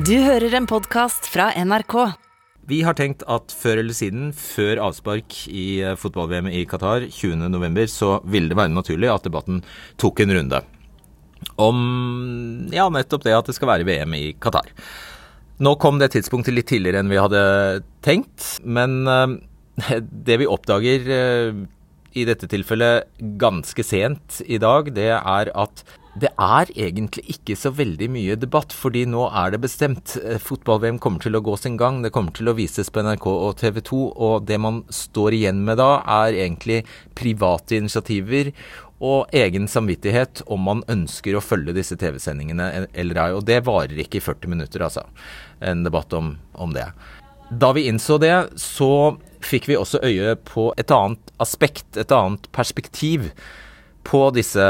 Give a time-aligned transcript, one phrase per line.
[0.00, 1.94] Du hører en podkast fra NRK.
[2.70, 7.80] Vi har tenkt at før eller siden, før avspark i eh, fotball-VM i Qatar 20.11,
[7.92, 9.58] så ville det være naturlig at debatten
[10.00, 10.62] tok en runde
[11.60, 11.82] om
[12.72, 14.70] ja, nettopp det at det skal være VM i Qatar.
[15.60, 17.44] Nå kom det tidspunktet litt tidligere enn vi hadde
[18.06, 21.64] tenkt, men eh, det vi oppdager eh,
[22.16, 23.10] i dette tilfellet
[23.42, 25.84] ganske sent i dag, det er at
[26.18, 30.16] det er egentlig ikke så veldig mye debatt, fordi nå er det bestemt.
[30.18, 32.00] Eh, Fotball-VM kommer til å gå sin gang.
[32.02, 34.00] Det kommer til å vises på NRK og TV 2.
[34.18, 36.82] Og det man står igjen med da, er egentlig
[37.18, 38.50] private initiativer
[39.00, 43.30] og egen samvittighet om man ønsker å følge disse TV-sendingene eller ei.
[43.38, 45.06] Og det varer ikke i 40 minutter, altså.
[45.62, 46.90] En debatt om, om det.
[47.50, 49.16] Da vi innså det, så
[49.46, 53.30] fikk vi også øye på et annet aspekt, et annet perspektiv
[54.06, 54.64] på, disse,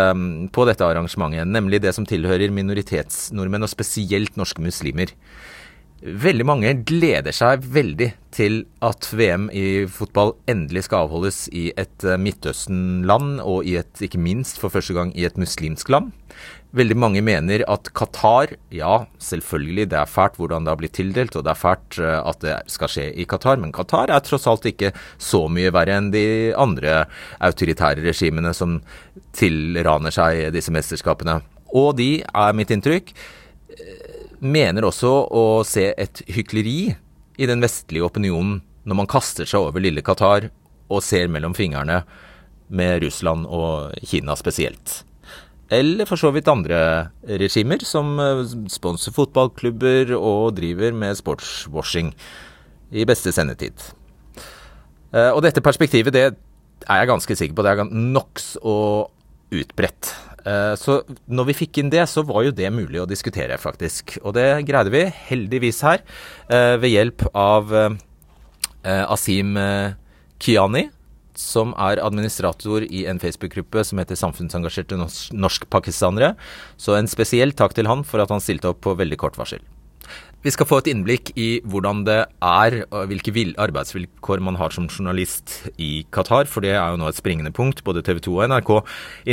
[0.52, 5.15] på dette arrangementet, nemlig det som tilhører minoritetsnordmenn, og spesielt norske muslimer.
[6.01, 12.07] Veldig mange gleder seg veldig til at VM i fotball endelig skal avholdes i et
[12.09, 16.15] eh, Midtøsten-land, og et, ikke minst for første gang i et muslimsk land.
[16.73, 21.37] Veldig mange mener at Qatar Ja, selvfølgelig, det er fælt hvordan det har blitt tildelt,
[21.37, 24.49] og det er fælt eh, at det skal skje i Qatar, men Qatar er tross
[24.49, 26.24] alt ikke så mye verre enn de
[26.57, 27.02] andre
[27.45, 28.79] autoritære regimene som
[29.37, 31.43] tilraner seg disse mesterskapene.
[31.77, 33.13] Og de, er mitt inntrykk,
[34.41, 36.95] mener også å se et hykleri
[37.41, 40.49] i den vestlige opinionen når man kaster seg over lille Qatar
[40.91, 42.02] og ser mellom fingrene
[42.71, 45.02] med Russland og Kina spesielt.
[45.71, 52.11] Eller for så vidt andre regimer som eh, sponser fotballklubber og driver med sportswashing
[52.91, 53.79] i beste sendetid.
[55.15, 56.24] Eh, og dette perspektivet det
[56.88, 58.74] er jeg ganske sikker på det er nokså
[59.51, 60.11] utbredt.
[60.46, 64.19] Eh, så når vi fikk inn det, så var jo det mulig å diskutere, faktisk.
[64.25, 66.05] Og det greide vi heldigvis her,
[66.49, 69.56] eh, ved hjelp av eh, Asim
[70.41, 70.88] Kiani,
[71.37, 74.99] som er administrator i en Facebook-gruppe som heter Samfunnsengasjerte
[75.33, 76.34] norsk-pakistanere.
[76.77, 79.61] Så en spesiell takk til han for at han stilte opp på veldig kort varsel.
[80.41, 84.87] Vi skal få et innblikk i hvordan det er, og hvilke arbeidsvilkår man har som
[84.89, 87.83] journalist i Qatar, for det er jo nå et springende punkt.
[87.84, 88.71] Både TV 2 og NRK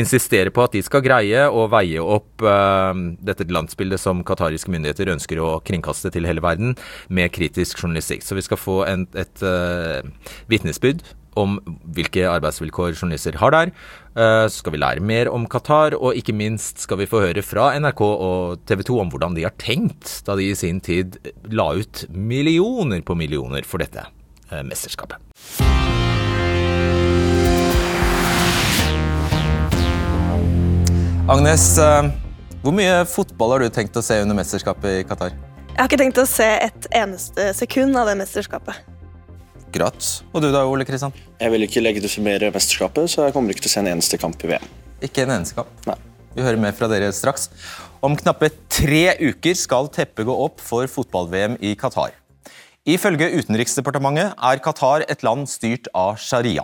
[0.02, 2.92] insisterer på at de skal greie å veie opp uh,
[3.24, 6.76] dette landsbildet som qatariske myndigheter ønsker å kringkaste til hele verden,
[7.08, 8.28] med kritisk journalistikk.
[8.28, 10.04] Så vi skal få en, et uh,
[10.52, 11.06] vitnesbyrd
[11.38, 11.58] om
[11.96, 13.72] hvilke arbeidsvilkår journalister har der.
[14.18, 17.44] Eh, så skal vi lære mer om Qatar, og ikke minst skal vi få høre
[17.46, 21.20] fra NRK og TV 2 om hvordan de har tenkt da de i sin tid
[21.54, 24.08] la ut millioner på millioner for dette
[24.50, 25.22] eh, mesterskapet.
[31.28, 32.10] Agnes, eh,
[32.64, 35.36] hvor mye fotball har du tenkt å se under mesterskapet i Qatar?
[35.78, 38.97] Jeg har ikke tenkt å se et eneste sekund av det mesterskapet.
[39.68, 40.12] Akkurat.
[40.32, 41.16] Og du da, Ole Kristian?
[41.42, 44.46] Jeg vil ikke legitimere mesterskapet, så jeg kommer ikke til å se en eneste kamp
[44.48, 44.70] i VM.
[45.04, 45.74] Ikke en eneste kamp?
[45.90, 45.98] Nei.
[46.38, 47.50] Vi hører mer fra dere straks.
[48.06, 52.16] Om knappe tre uker skal teppet gå opp for fotball-VM i Qatar.
[52.88, 56.64] Ifølge Utenriksdepartementet er Qatar et land styrt av sharia.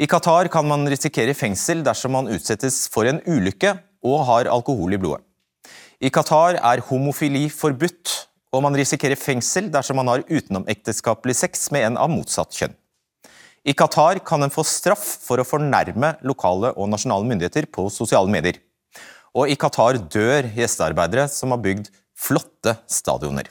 [0.00, 3.74] I Qatar kan man risikere fengsel dersom man utsettes for en ulykke
[4.06, 5.24] og har alkohol i blodet.
[6.00, 8.14] I Qatar er homofili forbudt,
[8.54, 12.76] og man risikerer fengsel dersom man har utenomekteskapelig sex med en av motsatt kjønn.
[13.66, 18.30] I Qatar kan en få straff for å fornærme lokale og nasjonale myndigheter på sosiale
[18.30, 18.60] medier.
[19.34, 23.50] Og i Qatar dør gjestearbeidere som har bygd flotte stadioner.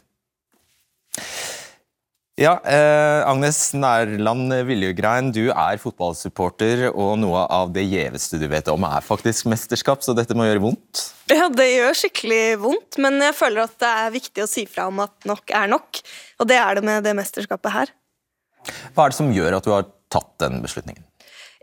[2.35, 8.67] Ja, eh, Agnes Nærland Viljegrein, du er fotballsupporter, og noe av det gjeveste du vet
[8.73, 11.05] om, er faktisk mesterskap, så dette må gjøre vondt?
[11.31, 14.89] Ja, det gjør skikkelig vondt, men jeg føler at det er viktig å si fra
[14.91, 16.03] om at nok er nok.
[16.43, 17.95] Og det er det med det mesterskapet her.
[18.91, 21.07] Hva er det som gjør at du har tatt den beslutningen?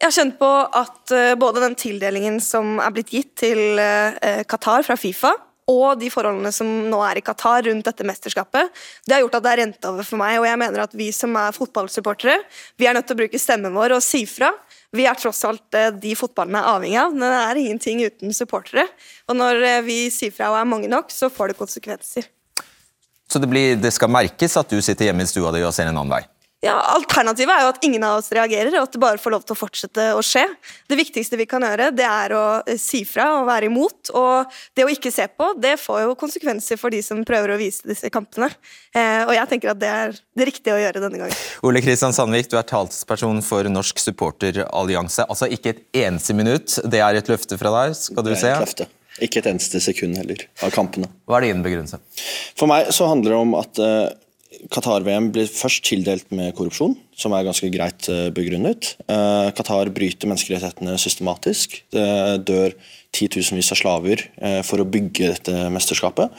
[0.00, 0.50] Jeg har kjent på
[0.80, 5.36] at uh, både den tildelingen som er blitt gitt til uh, Qatar fra Fifa,
[5.70, 8.72] og de forholdene som nå er i Qatar rundt dette mesterskapet,
[9.06, 10.40] det har gjort at det er rent over for meg.
[10.40, 12.40] Og jeg mener at vi som er fotballsupportere,
[12.80, 14.50] vi er nødt til å bruke stemmen vår og si fra.
[14.92, 17.14] Vi er tross alt eh, de fotballen er avhengig av.
[17.14, 18.88] men det er ingenting uten supportere.
[19.30, 22.28] Og når eh, vi sier fra og er mange nok, så får det konsekvenser.
[23.30, 25.88] Så det, blir, det skal merkes at du sitter hjemme i stua di og ser
[25.88, 26.24] en annen vei?
[26.62, 29.42] Ja, Alternativet er jo at ingen av oss reagerer, og at det bare får lov
[29.42, 30.44] til å fortsette å skje.
[30.86, 34.12] Det viktigste vi kan gjøre, det er å eh, si fra og være imot.
[34.14, 37.58] Og det å ikke se på, det får jo konsekvenser for de som prøver å
[37.58, 38.52] vise disse kampene.
[38.94, 41.42] Eh, og jeg tenker at det er det riktige å gjøre denne gangen.
[41.66, 45.26] Ole Kristian Sandvik, du er talsperson for Norsk supporterallianse.
[45.26, 48.46] Altså ikke et eneste minutt, det er et løfte fra deg, skal du se?
[48.46, 48.92] Det er et løfte.
[49.18, 51.10] Ikke et eneste sekund heller av kampene.
[51.26, 51.98] Hva er din begrunnelse?
[52.54, 54.06] For meg så handler det om at uh,
[54.70, 58.92] Qatar-VM blir først tildelt med korrupsjon, som er ganske greit uh, begrunnet.
[59.08, 61.80] Uh, Qatar bryter menneskerettighetene systematisk.
[61.94, 62.08] Det
[62.46, 62.76] dør
[63.12, 64.22] titusenvis av slaver
[64.64, 66.32] for å bygge dette mesterskapet.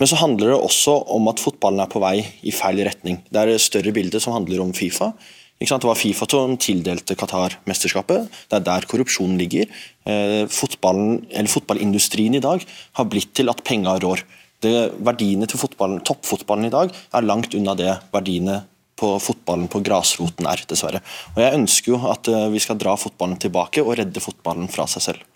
[0.00, 3.20] Men så handler det også om at fotballen er på vei i feil retning.
[3.30, 5.12] Det er et større bilde som handler om Fifa.
[5.56, 8.28] Det var Fifa som tildelte Qatar mesterskapet.
[8.50, 9.64] Det er der korrupsjonen ligger.
[10.04, 12.60] Eh, fotballindustrien i dag
[12.92, 14.20] har blitt til at penga rår.
[14.64, 18.62] Det, verdiene til toppfotballen i dag er langt unna det verdiene
[18.96, 21.02] på fotballen på grasroten er, dessverre.
[21.34, 24.88] Og Jeg ønsker jo at eh, vi skal dra fotballen tilbake og redde fotballen fra
[24.88, 25.26] seg selv.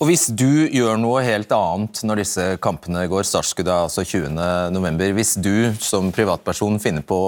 [0.00, 5.02] Og Hvis du gjør noe helt annet når disse kampene går, startskuddet altså 20.11.
[5.18, 7.18] Hvis du som privatperson finner på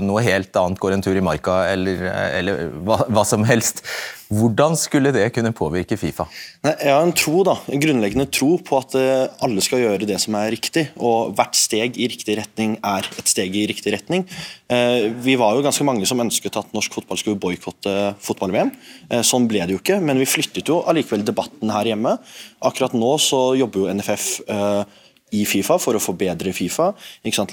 [0.00, 2.06] noe helt annet, går en tur i marka eller,
[2.40, 3.84] eller hva, hva, som helst,
[4.32, 6.24] hvordan skulle det kunne påvirke Fifa?
[6.64, 10.08] Nei, jeg har en tro da, en grunnleggende tro på at uh, alle skal gjøre
[10.08, 10.86] det som er riktig.
[10.96, 14.24] Og hvert steg i riktig retning er et steg i riktig retning.
[14.72, 18.72] Uh, vi var jo ganske mange som ønsket at norsk fotball skulle boikotte fotball-VM.
[19.12, 22.16] Uh, sånn ble det jo ikke, men vi flyttet jo allikevel debatten her hjemme.
[22.64, 24.28] Akkurat nå så jobber jo NFF
[25.32, 26.92] i Fifa for å forbedre Fifa.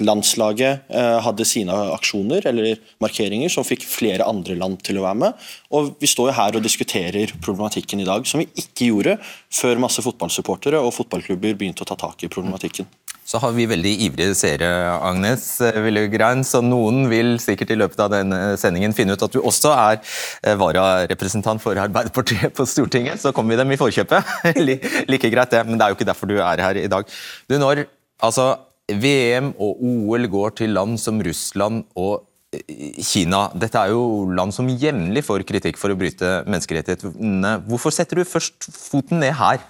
[0.00, 5.20] Landslaget eh, hadde sine aksjoner eller markeringer som fikk flere andre land til å være
[5.24, 5.50] med.
[5.76, 9.18] Og Vi står jo her og diskuterer problematikken i dag, som vi ikke gjorde
[9.52, 12.88] før masse fotballsupportere og fotballklubber begynte å ta tak i problematikken
[13.30, 14.68] så har vi veldig ivrige seere,
[15.06, 15.44] Agnes
[15.84, 19.70] Willegrein, så noen vil sikkert i løpet av denne sendingen finne ut at du også
[19.76, 23.22] er eh, vararepresentant for Arbeiderpartiet på Stortinget.
[23.22, 24.34] Så kommer vi dem i forkjøpet.
[25.12, 27.06] like greit, det, men det er jo ikke derfor du er her i dag.
[27.46, 27.84] Du, når
[28.18, 28.50] altså,
[28.90, 32.24] VM og OL går til land som Russland og
[32.56, 33.46] eh, Kina.
[33.54, 37.60] Dette er jo land som jevnlig får kritikk for å bryte menneskerettighetene.
[37.70, 39.62] Hvorfor setter du først foten ned her?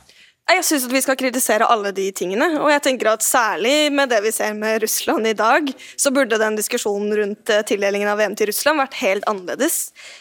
[0.50, 2.46] Jeg syns vi skal kritisere alle de tingene.
[2.58, 6.40] Og jeg tenker at særlig med det vi ser med Russland i dag, så burde
[6.40, 9.76] den diskusjonen rundt eh, tildelingen av VM til Russland vært helt annerledes.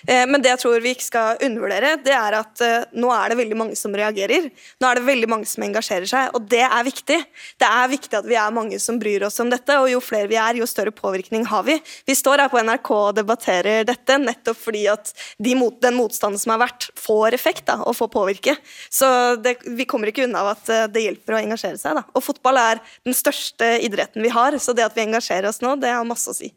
[0.05, 3.33] Eh, men det jeg tror vi ikke skal undervurdere, det er at eh, nå er
[3.33, 4.51] det veldig mange som reagerer.
[4.77, 7.19] Nå er det veldig mange som engasjerer seg, og det er viktig.
[7.57, 10.29] Det er viktig at vi er mange som bryr oss om dette, og jo flere
[10.29, 11.79] vi er, jo større påvirkning har vi.
[12.05, 15.09] Vi står her på NRK og debatterer dette nettopp fordi at
[15.41, 18.59] de mot, den motstanden som har vært, får effekt da, og får påvirke.
[18.93, 19.09] Så
[19.41, 22.00] det, vi kommer ikke ikke unna at eh, det hjelper å engasjere seg.
[22.00, 22.06] Da.
[22.13, 25.77] Og fotball er den største idretten vi har, så det at vi engasjerer oss nå,
[25.81, 26.51] det har masse å si.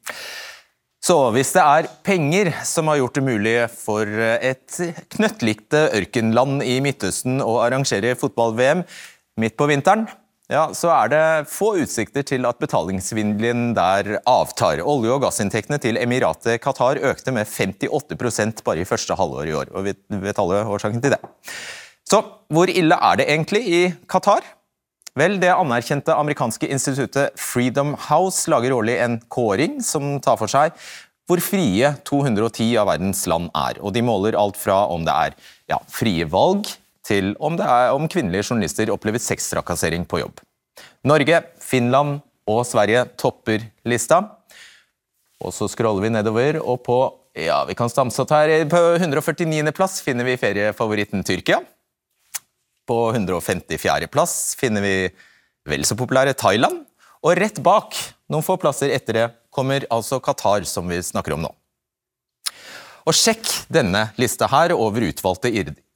[1.03, 4.77] Så hvis det er penger som har gjort det mulig for et
[5.11, 8.85] knøttlikte ørkenland i Midtøsten å arrangere fotball-VM
[9.43, 10.07] midt på vinteren,
[10.53, 14.83] ja, så er det få utsikter til at betalingssvindelen der avtar.
[14.85, 19.73] Olje- og gassinntektene til Emiratet Qatar økte med 58% bare i første halvår i år.
[19.73, 21.23] og Vi vet alle årsaken til det.
[22.09, 22.23] Så
[22.53, 24.45] hvor ille er det egentlig i Qatar?
[25.19, 30.73] Vel, Det anerkjente amerikanske instituttet Freedom House lager årlig en kåring som tar for seg
[31.29, 33.79] hvor frie 210 av verdens land er.
[33.81, 35.37] Og De måler alt fra om det er
[35.71, 36.69] ja, frie valg,
[37.03, 40.43] til om, er, om kvinnelige journalister opplever sextrakassering på jobb.
[41.09, 44.21] Norge, Finland og Sverige topper lista.
[45.43, 46.99] Og Så scroller vi nedover, og på
[47.35, 49.73] ja, vi kan her, på 149.
[49.73, 51.63] plass finner vi feriefavoritten Tyrkia.
[52.89, 54.97] På 154.-plass finner vi
[55.69, 56.83] vel så populære Thailand.
[57.23, 57.95] Og rett bak,
[58.33, 61.53] noen få plasser etter det, kommer altså Qatar, som vi snakker om nå.
[63.03, 65.51] Og sjekk denne lista her over utvalgte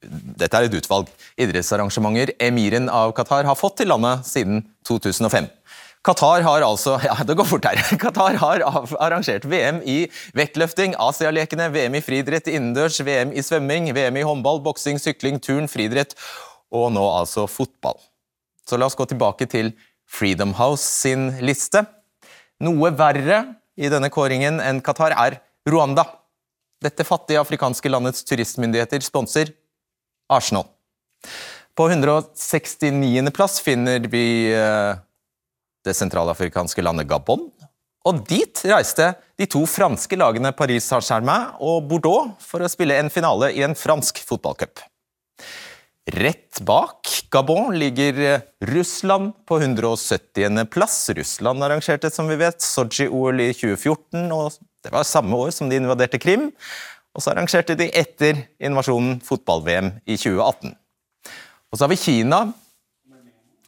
[0.06, 5.48] dette er et utvalg idrettsarrangementer emiren av Qatar har fått til landet siden 2005.
[6.06, 7.80] Qatar har altså ja, det går fort her.
[8.02, 8.64] Qatar har
[9.02, 10.04] arrangert VM i
[10.38, 15.66] vektløfting, Asialekene, VM i friidrett innendørs, VM i svømming, VM i håndball, boksing, sykling, turn,
[15.70, 16.14] friidrett
[16.76, 17.98] og nå altså fotball.
[18.66, 19.72] Så la oss gå tilbake til
[20.06, 21.84] Freedom House sin liste.
[22.62, 23.42] Noe verre
[23.76, 26.06] i denne kåringen enn Qatar er Rwanda.
[26.82, 29.52] Dette fattige afrikanske landets turistmyndigheter sponser
[30.32, 30.66] Arsenal.
[31.76, 33.30] På 169.
[33.36, 34.96] plass finner vi eh,
[35.84, 37.50] det sentralafrikanske landet Gabon.
[38.06, 43.10] Og dit reiste de to franske lagene Paris Saint-Germain og Bordeaux for å spille en
[43.12, 44.80] finale i en fransk fotballcup.
[46.06, 50.66] Rett bak Gabon ligger Russland på 170.
[50.70, 51.10] plass.
[51.10, 54.52] Russland arrangerte som vi vet, Sotsji-OL i 2014, og
[54.86, 56.52] det var samme år som de invaderte Krim.
[57.10, 60.76] Og så arrangerte de etter invasjonen fotball-VM i 2018.
[61.72, 62.40] Og så har vi Kina,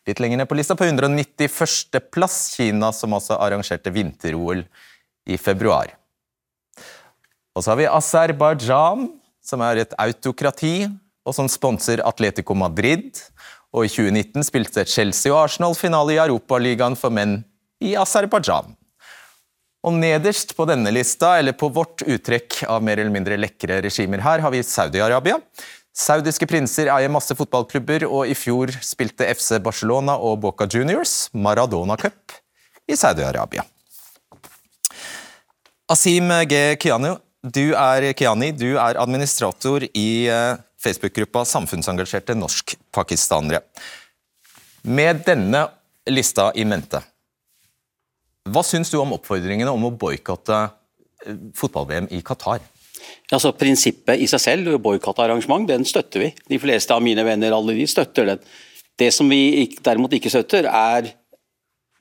[0.06, 1.98] litt lenger ned på lista, på 191.
[2.14, 2.38] plass.
[2.54, 4.62] Kina som altså arrangerte vinter-OL
[5.26, 5.90] i februar.
[7.58, 9.08] Og så har vi Aserbajdsjan,
[9.42, 10.86] som er et autokrati
[11.28, 13.20] og som sponser Atletico Madrid.
[13.76, 17.42] Og i 2019 spilte Chelsea og Arsenal finale i Europaligaen for menn
[17.84, 18.72] i Aserbajdsjan.
[19.86, 24.24] Og nederst på denne lista, eller på vårt uttrekk av mer eller mindre lekre regimer
[24.24, 25.38] her, har vi Saudi-Arabia.
[25.98, 31.98] Saudiske prinser eier masse fotballklubber, og i fjor spilte FC Barcelona og Boca Juniors Maradona
[32.00, 32.34] Cup
[32.88, 33.64] i Saudi-Arabia.
[35.88, 36.76] Asim G.
[36.80, 43.62] Kiani, du er, Kiani, du er administrator i eh, Facebook-gruppa Samfunnsengasjerte norsk-pakistanere.
[44.88, 45.64] Med denne
[46.08, 47.02] lista i mente,
[48.48, 52.62] hva syns du om oppfordringene om å boikotte eh, fotball-VM i Qatar?
[53.32, 56.30] Altså Prinsippet i seg selv, boikottarrangement, den støtter vi.
[56.48, 58.44] De fleste av mine venner alle de støtter den.
[58.98, 61.10] Det som vi derimot ikke støtter, er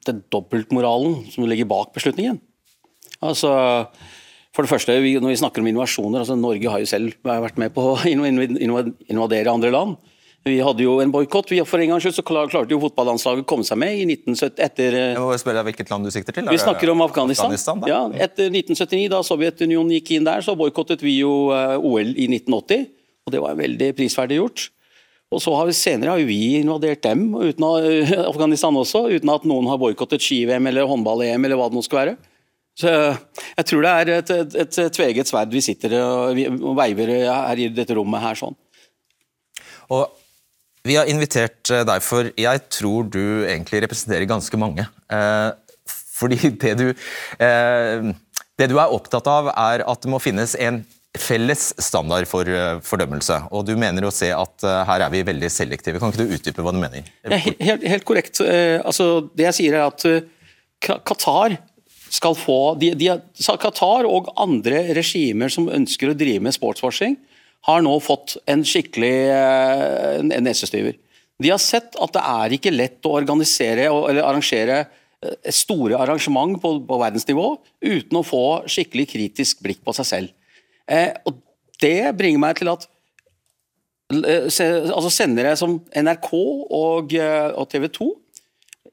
[0.08, 2.40] den dobbeltmoralen som ligger bak beslutningen.
[3.26, 3.52] Altså,
[4.58, 7.74] for det første, Når vi snakker om innovasjoner, altså Norge har jo selv vært med
[7.76, 9.98] på å invadere andre land.
[10.48, 11.52] Vi hadde jo en boikott.
[11.68, 14.98] For en gangs skyld så klarte jo fotballandslaget å komme seg med i 1970 etter
[14.98, 16.48] Jeg må spørre deg Hvilket land du sikter til?
[16.50, 17.52] Vi snakker om Afghanistan.
[17.52, 22.16] Afghanistan ja, etter 1979, da Sovjetunionen gikk inn der, så boikottet vi jo eh, OL
[22.16, 22.88] i 1980.
[23.28, 24.70] Og det var veldig prisverdig gjort.
[25.36, 27.74] Og så har vi Senere har vi invadert dem, uten å,
[28.32, 32.06] Afghanistan også, uten at noen har boikottet ski-VM eller håndball-EM eller hva det nå skal
[32.06, 32.18] være.
[32.78, 36.38] Så Jeg tror det er et, et, et tveget sverd vi sitter og
[36.78, 38.58] veiver her i dette rommet her sånn.
[39.94, 40.06] Og
[40.88, 44.86] vi har invitert eh, deg for jeg tror du egentlig representerer ganske mange.
[45.12, 45.50] Eh,
[46.18, 46.88] fordi det du,
[47.44, 48.12] eh,
[48.58, 50.84] det du er opptatt av, er at det må finnes en
[51.18, 52.46] felles standard for
[52.86, 53.40] fordømmelse.
[53.56, 55.98] Og du mener å se at her er vi veldig selektive.
[55.98, 57.08] Kan ikke du utdype hva du mener?
[57.26, 58.42] Ja, helt, helt, korrekt.
[58.44, 60.06] Altså, det jeg sier er at
[61.08, 61.56] Qatar
[62.14, 63.10] skal få de, de,
[63.62, 67.18] Qatar og andre regimer som ønsker å drive med sportswashing,
[67.68, 70.96] har nå fått en skikkelig eh, en nesestyver.
[71.38, 76.58] De har sett at det er ikke lett å organisere eller arrangere eh, store arrangement
[76.62, 77.50] på, på verdensnivå
[77.86, 80.54] uten å få skikkelig kritisk blikk på seg selv.
[80.88, 81.44] Eh, og
[81.78, 82.88] Det bringer meg til at
[84.16, 88.08] eh, altså sendere som NRK og, og TV 2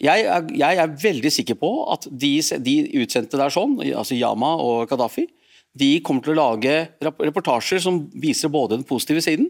[0.04, 4.54] jeg er, jeg er, veldig sikker på at de, de utsendte der sånn, altså Yama
[4.60, 5.26] og Gaddafi,
[5.74, 9.48] de kommer til å lage reportasjer som viser både den positive siden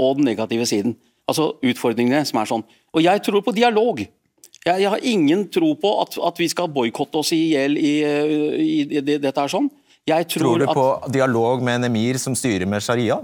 [0.00, 0.96] og den negative siden.
[1.30, 2.64] Altså utfordringene som er sånn.
[2.96, 4.02] Og jeg tror på dialog.
[4.02, 7.92] Jeg, jeg har ingen tro på at, at vi skal boikotte oss i hjel i,
[8.02, 9.70] i, i, dette her sånn.
[10.02, 13.20] Tror, tror, du på at, dialog med en emir som styrer med sharia?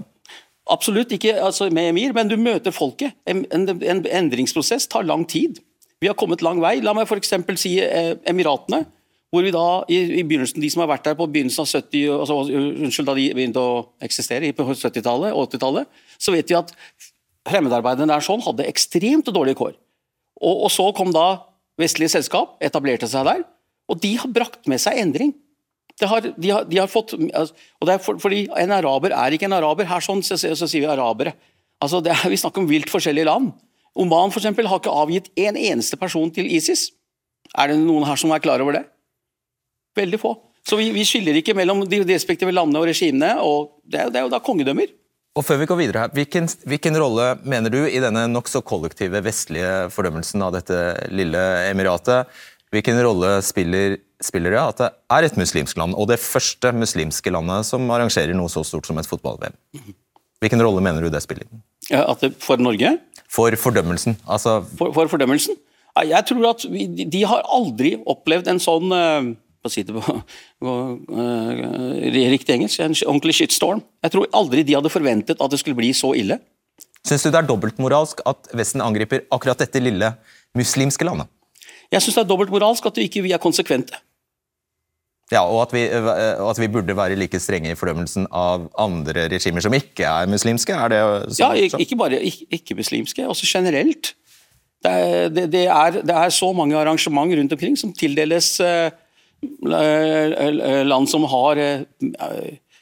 [0.71, 3.17] Absolutt ikke altså med emir, men du møter folket.
[3.27, 5.59] En, en, en endringsprosess tar lang tid.
[5.99, 6.79] Vi har kommet lang vei.
[6.83, 7.33] La meg f.eks.
[7.59, 8.85] si eh, Emiratene
[9.29, 12.13] hvor vi da, i, i, begynnelsen, De som har vært der på begynnelsen av 70,
[12.15, 13.75] altså, unnskyld, da de begynte å
[14.05, 16.73] eksistere på 70-tallet og 80-tallet, så vet vi at
[17.49, 19.75] fremmedarbeiderne der sånn hadde ekstremt dårlige kår.
[20.41, 21.27] Og, og, så kom da
[21.79, 23.45] vestlige selskap, etablerte seg der,
[23.89, 25.35] og de har brakt med seg endring.
[25.99, 29.35] Har, de, har, de har, fått, altså, og det er for, fordi En araber er
[29.35, 29.83] ikke en araber.
[29.89, 31.33] Her sånn, så, så, så sier vi arabere.
[31.83, 33.51] Altså, er, vi snakker om vilt forskjellige land.
[33.97, 36.89] Oman for eksempel, har ikke avgitt en eneste person til ISIS.
[37.57, 38.83] Er det noen her som er klar over det?
[39.97, 40.35] Veldig få.
[40.67, 44.21] Så vi, vi skiller ikke mellom de respektive landene og regimene, og det er, det
[44.21, 44.91] er jo da kongedømmer.
[45.37, 49.21] Og før vi går videre her, hvilken, hvilken rolle mener du i denne nokså kollektive
[49.23, 50.79] vestlige fordømmelsen av dette
[51.13, 52.29] lille emiratet?
[52.73, 57.33] Hvilken rolle spiller, spiller, det at det er et muslimsk land, og det første muslimske
[57.33, 59.55] landet som arrangerer noe så stort som et fotball-VM?
[60.43, 61.47] Hvilken rolle mener du det spiller?
[61.89, 62.93] Ja, det, for Norge?
[63.29, 64.17] For fordømmelsen.
[64.27, 64.59] Altså...
[64.77, 65.57] For, for, fordømmelsen?
[66.09, 70.13] Jeg tror at vi, de har aldri opplevd en sånn Hva på si det på,
[70.63, 70.75] på
[71.11, 71.95] uh,
[72.31, 73.81] riktig engelsk, en ordentlig shitstorm.
[74.05, 76.39] Jeg tror aldri de hadde forventet at det skulle bli så ille.
[77.07, 80.13] Syns du det er dobbeltmoralsk at Vesten angriper akkurat dette lille
[80.57, 81.27] muslimske landet?
[81.91, 83.99] Jeg syns det er dobbeltmoralsk at vi ikke er konsekvente.
[85.29, 89.27] Ja, og at, vi, og at vi, burde være like strenge i fordømmelsen av andre
[89.29, 90.73] regimer som ikke er muslimske?
[90.73, 91.01] Er det
[91.37, 94.15] så, ja, ikke bare ikke-muslimske, ikke også generelt.
[94.81, 98.89] Det er, det, det, er, det er, så mange arrangement rundt omkring som tildeles uh,
[100.89, 101.83] land som har eh,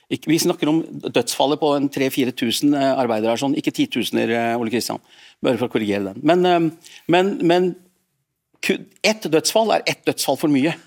[0.08, 5.04] Vi snakker om dødsfallet på 3000-4000 arbeidere, sånn, ikke titusener, Ole Kristian.
[5.44, 6.24] Bare for å korrigere den.
[6.24, 6.72] Men,
[7.12, 7.74] men, men
[9.04, 10.78] ett dødsfall er ett dødsfall for mye.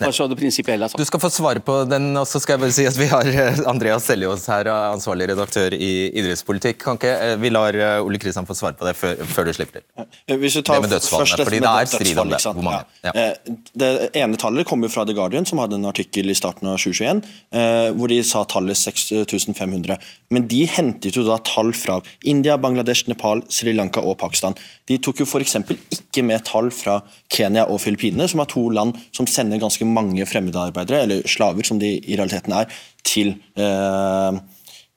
[0.00, 1.00] Bare så det prinsipielle er sagt.
[1.00, 3.28] Du skal få svare på den, og så skal jeg bare si at vi har
[3.28, 5.90] eh, Andreas Seljås her, ansvarlig redaktør i
[6.20, 6.80] idrettspolitikk.
[6.82, 9.52] Kan ikke eh, vi lar eh, Ole Kristian få svare på det før, før du
[9.58, 10.38] slipper til?
[10.40, 12.40] Hvis du tar Det med dødsfallene, fordi det er strid om det.
[12.48, 12.82] Hvor mange?
[13.04, 13.12] Ja.
[13.14, 16.78] Eh, Det ene tallet kommer fra The Guardian, som hadde en artikkel i starten av
[16.80, 19.98] 2021, eh, hvor de sa tallet 6500.
[20.30, 24.56] Men de hentet jo da tall fra India, Bangladesh, Nepal, Sri Lanka og Pakistan.
[24.88, 25.56] De tok jo f.eks.
[25.96, 30.26] ikke med tall fra Kenya og Filippinene, som er to land som sender ganske mange
[30.28, 34.40] fremmedarbeidere, eller slaver som de i realiteten er, til eh,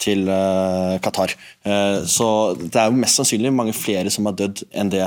[0.04, 1.32] til eh, Qatar.
[1.64, 2.28] Eh, så
[2.60, 5.06] det er jo mest sannsynlig mange flere som har dødd enn det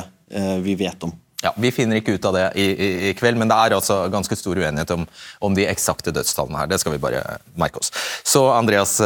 [0.64, 1.12] vi vet om.
[1.38, 4.00] Ja, Vi finner ikke ut av det i, i, i kveld, men det er altså
[4.10, 5.04] ganske stor uenighet om,
[5.38, 6.70] om de eksakte dødstallene her.
[6.72, 7.20] Det skal vi bare
[7.54, 7.92] merke oss.
[8.26, 8.96] Så Andreas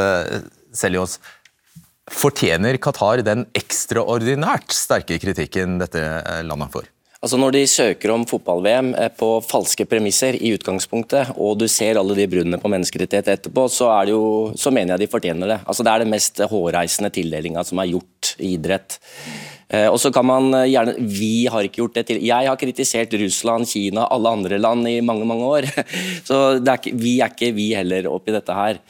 [0.72, 1.18] Seljås,
[2.08, 6.06] fortjener Qatar den ekstraordinært sterke kritikken dette
[6.48, 6.88] landet får?
[7.20, 11.98] Altså Når de søker om fotball-VM eh, på falske premisser i utgangspunktet, og du ser
[12.00, 14.20] alle de bruddene på menneskerettigheter etterpå, så, jo,
[14.56, 15.58] så mener jeg de fortjener det.
[15.68, 18.96] Altså Det er den mest hårreisende tildelinga som er gjort i idrett.
[19.68, 22.56] Eh, og så kan man eh, gjerne, Vi har ikke gjort det til Jeg har
[22.62, 25.68] kritisert Russland, Kina, alle andre land i mange mange år.
[26.28, 28.80] Så er ikke, vi er ikke vi heller oppi dette her.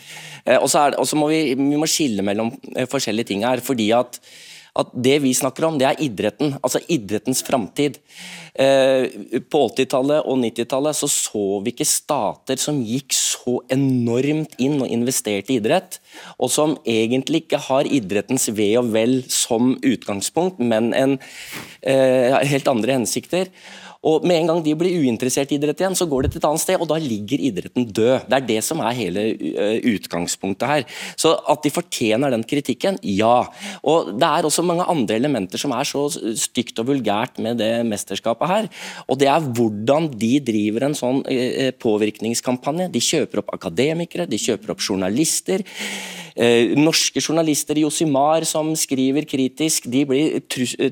[0.61, 2.49] Og så, må vi, vi må skille mellom
[2.91, 3.61] forskjellige ting her.
[3.61, 4.17] fordi at
[4.79, 6.55] at det vi snakker om, det er idretten.
[6.63, 7.99] Altså idrettens framtid.
[8.55, 9.07] Eh,
[9.51, 14.91] på 80-tallet og 90-tallet så så vi ikke stater som gikk så enormt inn og
[14.91, 16.01] investerte i idrett,
[16.39, 21.19] og som egentlig ikke har idrettens ve og vel som utgangspunkt, men en,
[21.83, 23.49] eh, helt andre hensikter.
[24.01, 26.47] Og Med en gang de blir uinteressert i idrett igjen, så går det til et
[26.49, 28.29] annet sted, og da ligger idretten død.
[28.31, 30.87] Det er det som er hele uh, utgangspunktet her.
[31.21, 33.45] Så at de fortjener den kritikken, ja.
[33.85, 37.85] Og Det er også mange andre elementer som er så stygt og vulgært med det
[37.85, 38.71] mesterskapet her.
[39.07, 42.89] Og det er hvordan de driver en sånn uh, påvirkningskampanje.
[42.89, 45.67] De kjøper opp akademikere, de kjøper opp journalister.
[46.41, 50.39] Eh, norske journalister i Josimar som skriver kritisk, de blir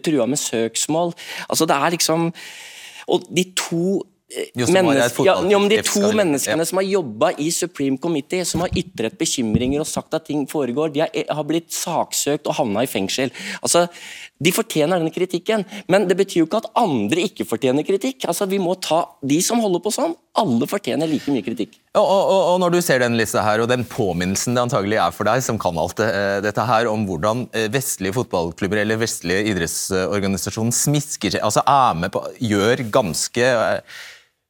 [0.04, 1.14] trua med søksmål.
[1.48, 2.32] Altså Det er liksom
[3.08, 7.96] Og de to eh, menneske- ja, ja, De to menneskene som har jobba i Supreme
[7.98, 11.00] Committee, som har ytret bekymringer og sagt at ting foregår, de
[11.30, 13.30] har blitt saksøkt og havna i fengsel.
[13.62, 13.88] Altså,
[14.40, 18.24] De fortjener den kritikken, men det betyr jo ikke at andre ikke fortjener kritikk.
[18.28, 20.14] Altså, Vi må ta de som holder på sånn.
[20.36, 21.74] Alle fortjener like mye kritikk.
[21.98, 25.14] Og, og, og når du ser den lista her, og den påminnelsen det antagelig er
[25.14, 29.00] for deg, som kan alt det, eh, dette her, om hvordan eh, vestlige fotballklubber eller
[29.00, 33.98] vestlige idrettsorganisasjoner smisker seg, altså er med på, gjør ganske eh,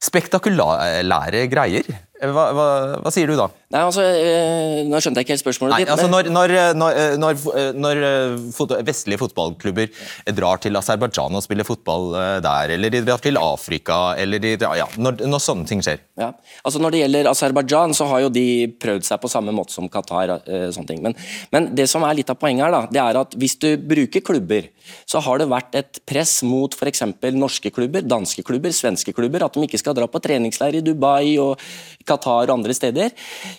[0.04, 1.88] spektakulære greier.
[2.20, 2.66] Eh, Hva, hva,
[3.04, 3.46] hva sier du da?
[3.68, 5.90] Nei, altså, øh, Nå skjønte jeg ikke helt spørsmålet Nei, ditt.
[5.92, 7.42] altså når, når, når, når,
[7.76, 9.90] når eh, fot vestlige fotballklubber
[10.38, 14.54] drar til Aserbajdsjan og spiller fotball eh, der, eller de drar til Afrika, eller de,
[14.56, 16.00] ja, når, sånne ting skjer.
[16.18, 16.30] Ja.
[16.64, 18.46] Altså Når det gjelder Aserbajdsjan, så har jo de
[18.80, 20.32] prøvd seg på samme måte som Qatar.
[20.48, 21.04] Eh, sånne ting.
[21.04, 21.14] Men,
[21.52, 24.24] men det som er litt av poenget her, da, det er at hvis du bruker
[24.24, 24.72] klubber,
[25.04, 27.04] så har det vært et press mot f.eks.
[27.36, 31.36] norske klubber, danske klubber, svenske klubber, at de ikke skal dra på treningsleir i Dubai
[31.42, 31.60] og
[32.08, 33.12] Qatar og andre steder.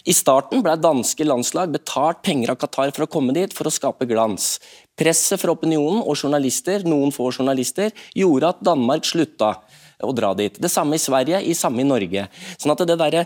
[0.04, 3.74] I starten ble danske landslag betalt penger av Qatar for å komme dit for å
[3.74, 4.58] skape glans.
[5.00, 9.54] Presset fra opinionen og journalister, noen få journalister, gjorde at Danmark slutta
[10.04, 10.58] å dra dit.
[10.60, 12.28] Det samme i Sverige, i samme i Norge.
[12.58, 13.26] Sånn at det derre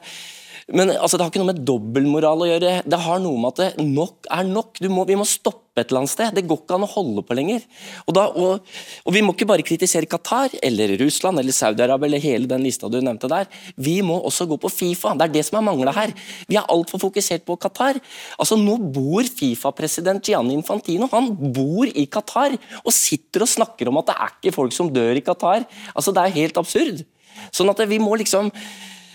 [0.72, 2.72] men altså, Det har ikke noe med dobbeltmoral å gjøre.
[2.88, 4.80] Det har noe med at nok er nok.
[4.94, 6.36] Må, vi må stoppe et eller annet sted.
[6.38, 7.66] Det går ikke an å holde på lenger.
[8.06, 12.24] Og, da, og, og Vi må ikke bare kritisere Qatar eller Russland eller Saudi-Arabia eller
[12.24, 13.50] hele den lista du nevnte der.
[13.76, 15.12] Vi må også gå på Fifa.
[15.20, 16.16] Det er det som er mangla her.
[16.48, 18.00] Vi er altfor fokusert på Qatar.
[18.38, 24.00] Altså Nå bor Fifa-president Gianni Infantino han bor i Qatar og sitter og snakker om
[24.00, 25.68] at det er ikke folk som dør i Qatar.
[25.92, 27.04] Altså Det er helt absurd.
[27.52, 28.54] Sånn at vi må liksom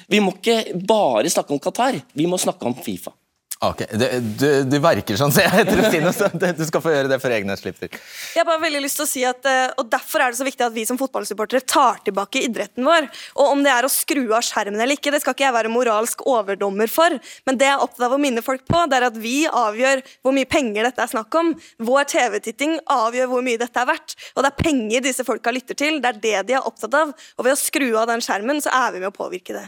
[0.09, 3.15] vi må ikke bare snakke om Qatar, vi må snakke om Fifa.
[3.59, 4.05] Ok, Du,
[4.39, 7.35] du, du verker sånn, så jeg tror Stine, så du skal få gjøre det for
[7.35, 7.91] egne slipper.
[7.91, 10.45] Jeg har bare veldig lyst til å si at, eh, og Derfor er det så
[10.47, 13.09] viktig at vi som fotballsupportere tar tilbake idretten vår.
[13.35, 15.73] Og Om det er å skru av skjermen eller ikke, det skal ikke jeg være
[15.75, 17.17] moralsk overdommer for.
[17.51, 20.05] Men det jeg er opptatt av å minne folk på, det er at vi avgjør
[20.23, 21.51] hvor mye penger dette er snakk om.
[21.89, 24.15] Vår TV-titting avgjør hvor mye dette er verdt.
[24.37, 25.99] Og det er penger disse folka lytter til.
[26.05, 27.11] Det er det de er opptatt av.
[27.35, 29.67] Og ved å skru av den skjermen, så er vi med å påvirke det.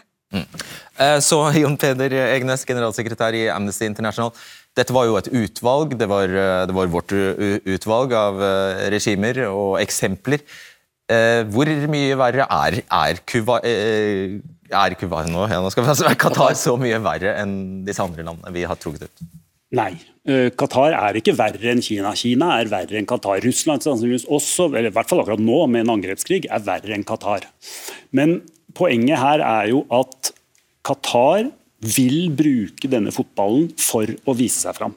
[1.00, 4.32] Eh, Så Jon Peder Egnes, generalsekretær i Amnesty International.
[4.76, 5.96] Dette var jo et utvalg.
[5.98, 10.44] Det var, eh, det var vårt utvalg av eh, regimer og eksempler.
[11.10, 13.56] Hvor mye verre er, er Kuba...
[13.66, 14.36] eh,
[14.70, 17.98] Er Kuva nå, ja, nå skal vi altså er Qatar så mye verre enn disse
[18.04, 19.24] andre landene vi har trukket ut?
[19.74, 19.88] Nei.
[20.54, 22.12] Qatar er ikke verre enn Kina.
[22.14, 23.42] Kina er verre enn Qatar.
[23.42, 27.02] Russland sannsynligvis også, eller i hvert fall akkurat nå med en angrepskrig, er verre enn
[27.08, 27.48] Qatar.
[28.14, 28.36] Men
[28.78, 30.30] poenget her er jo at
[30.86, 34.96] Qatar vil bruke denne fotballen for å vise seg fram.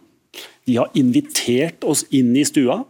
[0.68, 2.82] De har invitert oss inn i stua.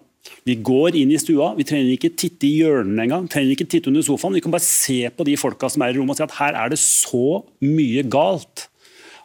[0.48, 3.28] Vi går inn i stua, vi trenger ikke titte i hjørnene engang.
[3.32, 4.36] trenger ikke titte under sofaen.
[4.38, 6.60] Vi kan bare se på de folka som er i rommet og si at her
[6.64, 8.68] er det så mye galt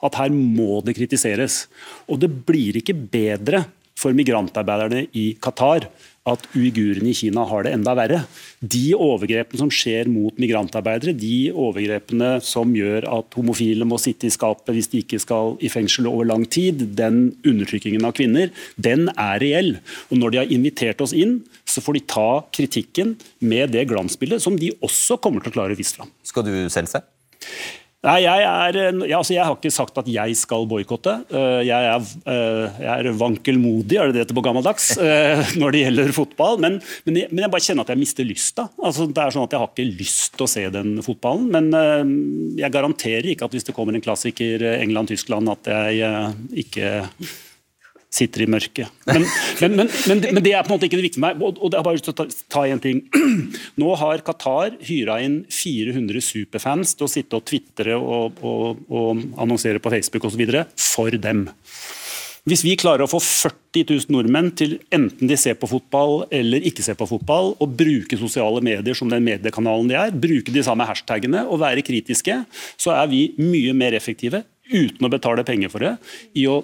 [0.05, 1.67] at her må det kritiseres.
[2.07, 3.65] Og det blir ikke bedre
[3.99, 5.89] for migrantarbeiderne i Qatar
[6.29, 8.23] at uigurene i Kina har det enda verre.
[8.61, 14.35] De overgrepene som skjer mot migrantarbeidere, de overgrepene som gjør at homofile må sitte i
[14.35, 19.09] skapet hvis de ikke skal i fengsel over lang tid, den undertrykkingen av kvinner, den
[19.15, 19.75] er reell.
[20.11, 24.45] Og Når de har invitert oss inn, så får de ta kritikken med det glansbildet
[24.45, 26.13] som de også kommer til å klare å vise fram.
[26.27, 27.05] Skal du selge se?
[28.07, 31.17] Nei, jeg, er, jeg, altså jeg, har ikke sagt at jeg skal boikotte.
[31.35, 35.81] Eh, jeg, eh, jeg, er vankelmodig, er det det heter på gammeldags, eh, når det
[35.83, 36.61] gjelder fotball.
[36.63, 36.77] Men,
[37.09, 38.69] men, men, jeg bare kjenner at jeg mister lysta.
[38.79, 41.51] Altså, det er sånn at Jeg har ikke lyst til å se den fotballen.
[41.51, 46.93] Men jeg garanterer ikke at hvis det kommer en klassiker England-Tyskland, at jeg ikke
[48.09, 48.89] sitter i mørket.
[49.09, 49.27] Men,
[49.61, 49.77] men,
[50.09, 51.43] men, men, det er på en måte ikke det viktige for meg.
[51.45, 53.03] Og, jeg er bare lyst til å ta, én ting.
[53.81, 59.25] Nå har Qatar hyra inn 400 superfans til å sitte og tvitre og, og, og
[59.37, 60.45] annonsere på Facebook osv.
[60.81, 61.49] for dem.
[62.49, 66.65] Hvis vi klarer å få 40 000 nordmenn til enten de ser på fotball eller
[66.65, 70.65] ikke ser på fotball, og bruke sosiale medier som den mediekanalen de er, bruke de
[70.65, 72.39] samme hashtagene og være kritiske,
[72.81, 75.97] så er vi mye mer effektive, uten å betale penger for det,
[76.41, 76.63] i å,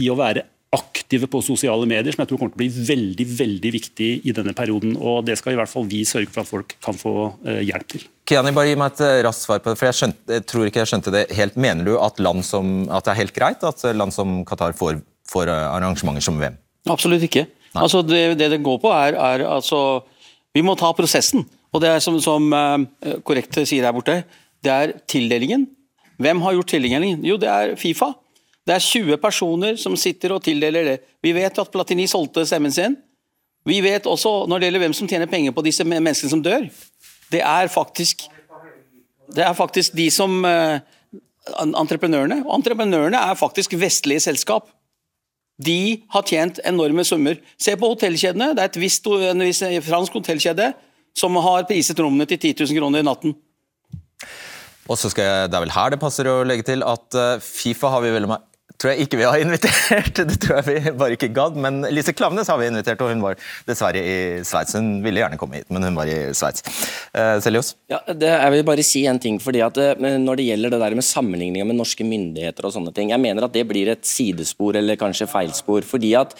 [0.00, 3.26] i å være aktive på sosiale medier, som jeg tror kommer til å bli veldig
[3.38, 4.96] veldig viktig i denne perioden.
[4.96, 7.14] og Det skal i hvert fall vi sørge for at folk kan få
[7.46, 8.06] uh, hjelp til.
[8.26, 10.70] Kiani, bare gi meg et uh, raskt svar på det, for jeg, skjønte, jeg, tror
[10.70, 11.60] ikke jeg skjønte det helt.
[11.66, 15.52] Mener du at, som, at, det er helt greit at land som Qatar får, får
[15.52, 16.58] arrangementer som VM?
[16.90, 17.46] Absolutt ikke.
[17.76, 20.02] Altså, det, det, det går på, er, er altså
[20.56, 21.44] Vi må ta prosessen.
[21.74, 22.46] Og det er som, som
[23.26, 24.22] korrekt sier her borte,
[24.64, 25.66] det er tildelingen.
[26.22, 27.24] Hvem har gjort tildelingen?
[27.26, 28.14] Jo, det er Fifa.
[28.66, 30.96] Det er 20 personer som sitter og tildeler det.
[31.22, 32.96] Vi vet at Platini solgte stemmen sin.
[33.66, 36.66] Vi vet også når det gjelder hvem som tjener penger på disse menneskene som dør.
[37.30, 38.26] Det er faktisk,
[39.34, 40.78] det er faktisk de som uh,
[41.46, 42.40] Entreprenørene.
[42.42, 44.66] Og entreprenørene er faktisk vestlige selskap.
[45.62, 47.38] De har tjent enorme summer.
[47.58, 48.50] Se på hotellkjedene.
[48.56, 50.72] Det er et visst, en viss fransk hotellkjede
[51.16, 53.36] som har priset rommene til 10 000 kroner i natten.
[54.86, 57.40] Og så skal jeg, Det er vel her det passer å legge til at eh,
[57.42, 58.42] Fifa har vi vel med
[58.76, 60.18] tror jeg ikke vi har invitert.
[60.28, 61.56] Det tror jeg vi bare ikke gadd.
[61.60, 64.76] Men Lise Klavnes har vi invitert, og hun var dessverre i Sveits.
[64.76, 66.64] Hun ville gjerne komme hit, men hun var i Sveits.
[67.16, 67.74] Uh, Selios?
[67.92, 69.40] Ja, det, jeg vil bare si en ting.
[69.42, 72.92] fordi at eh, Når det gjelder det der med sammenligninger med norske myndigheter og sånne
[72.96, 75.86] ting, jeg mener at det blir et sidespor eller kanskje feilspor.
[75.86, 76.36] fordi at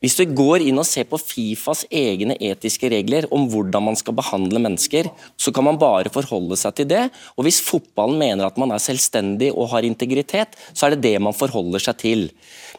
[0.00, 4.16] hvis du går inn og ser på Fifas egne etiske regler om hvordan man skal
[4.16, 7.02] behandle mennesker, så kan man bare forholde seg til det.
[7.36, 11.20] Og hvis fotballen mener at man er selvstendig og har integritet, så er det det
[11.20, 12.24] man forholder seg til.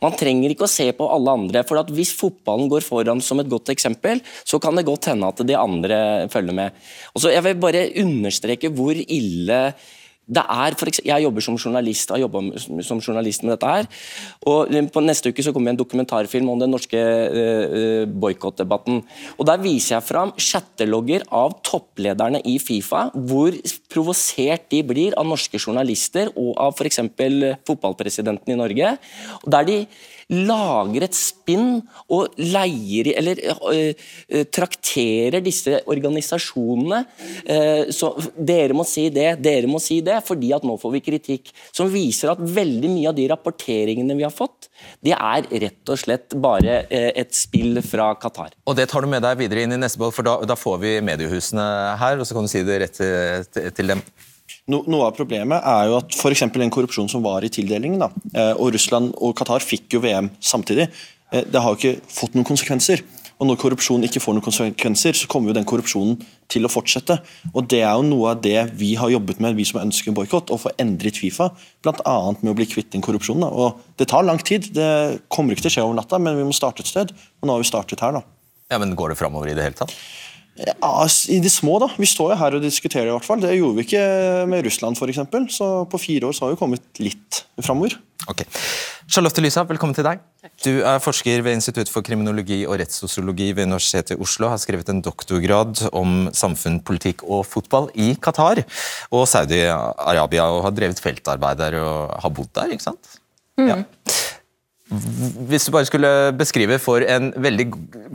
[0.02, 1.62] Man trenger ikke å se på alle andre.
[1.62, 5.46] for Hvis fotballen går foran som et godt eksempel, så kan det godt hende at
[5.46, 6.74] de andre følger med.
[7.14, 9.62] Og Jeg vil bare understreke hvor ille
[10.32, 12.22] det er for eksempel, jeg jobber som journalist har
[12.88, 13.72] som journalist med dette.
[13.72, 13.88] her,
[14.48, 19.02] og på Neste uke så kommer en dokumentarfilm om den norske uh, boikottdebatten.
[19.52, 23.58] Der viser jeg fram chattelogger av topplederne i Fifa, hvor
[23.92, 27.02] provosert de blir av norske journalister og av f.eks.
[27.68, 28.98] fotballpresidenten i Norge.
[29.52, 29.78] der de
[30.32, 37.02] lager et spinn og leier eller uh, trakterer disse organisasjonene.
[37.44, 41.04] Uh, så dere må si det, dere må si det, fordi at nå får vi
[41.06, 41.52] kritikk.
[41.76, 44.70] Som viser at veldig mye av de rapporteringene vi har fått,
[45.04, 48.56] det er rett og slett bare uh, et spill fra Qatar.
[48.66, 50.82] Og det tar du med deg videre inn i neste ball, for da, da får
[50.82, 51.70] vi mediehusene
[52.02, 54.04] her, og så kan du si det rett til, til dem.
[54.70, 56.44] No, noe av problemet er jo at f.eks.
[56.54, 60.30] den korrupsjonen som var i tildelingen, da, eh, og Russland og Qatar fikk jo VM
[60.38, 60.88] samtidig,
[61.32, 63.04] eh, det har jo ikke fått noen konsekvenser.
[63.42, 66.20] Og Når korrupsjon ikke får noen konsekvenser, så kommer jo den korrupsjonen
[66.52, 67.18] til å fortsette.
[67.56, 70.54] Og Det er jo noe av det vi har jobbet med, vi som ønsker boikott,
[70.54, 71.50] å få endret Fifa.
[71.82, 72.18] Bl.a.
[72.38, 73.48] med å bli kvitt den korrupsjonen.
[73.50, 76.46] Og Det tar lang tid, det kommer ikke til å skje over natta, men vi
[76.46, 77.16] må starte et sted.
[77.42, 78.20] Og nå har vi startet her.
[78.20, 78.22] da.
[78.70, 79.96] Ja, men Går det framover i det hele tatt?
[80.60, 80.76] Ja,
[81.32, 81.88] I de små, da.
[81.96, 83.40] Vi står jo her og diskuterer, i hvert fall.
[83.42, 84.04] Det gjorde vi ikke
[84.52, 85.22] med Russland, f.eks.
[85.56, 87.96] Så på fire år så har vi kommet litt framover.
[88.30, 88.46] Okay.
[89.12, 90.20] Charlotte Lysa, velkommen til deg.
[90.44, 90.52] Takk.
[90.62, 94.52] Du er forsker ved Institutt for kriminologi og rettssosiologi ved Universitetet i Oslo.
[94.52, 98.62] Har skrevet en doktorgrad om samfunn, politikk og fotball i Qatar
[99.10, 100.52] og Saudi-Arabia.
[100.52, 103.18] Og har drevet feltarbeid der og har bodd der, ikke sant?
[103.60, 103.72] Mm.
[103.72, 103.80] Ja.
[104.92, 107.68] Hvis du bare skulle beskrive for en veldig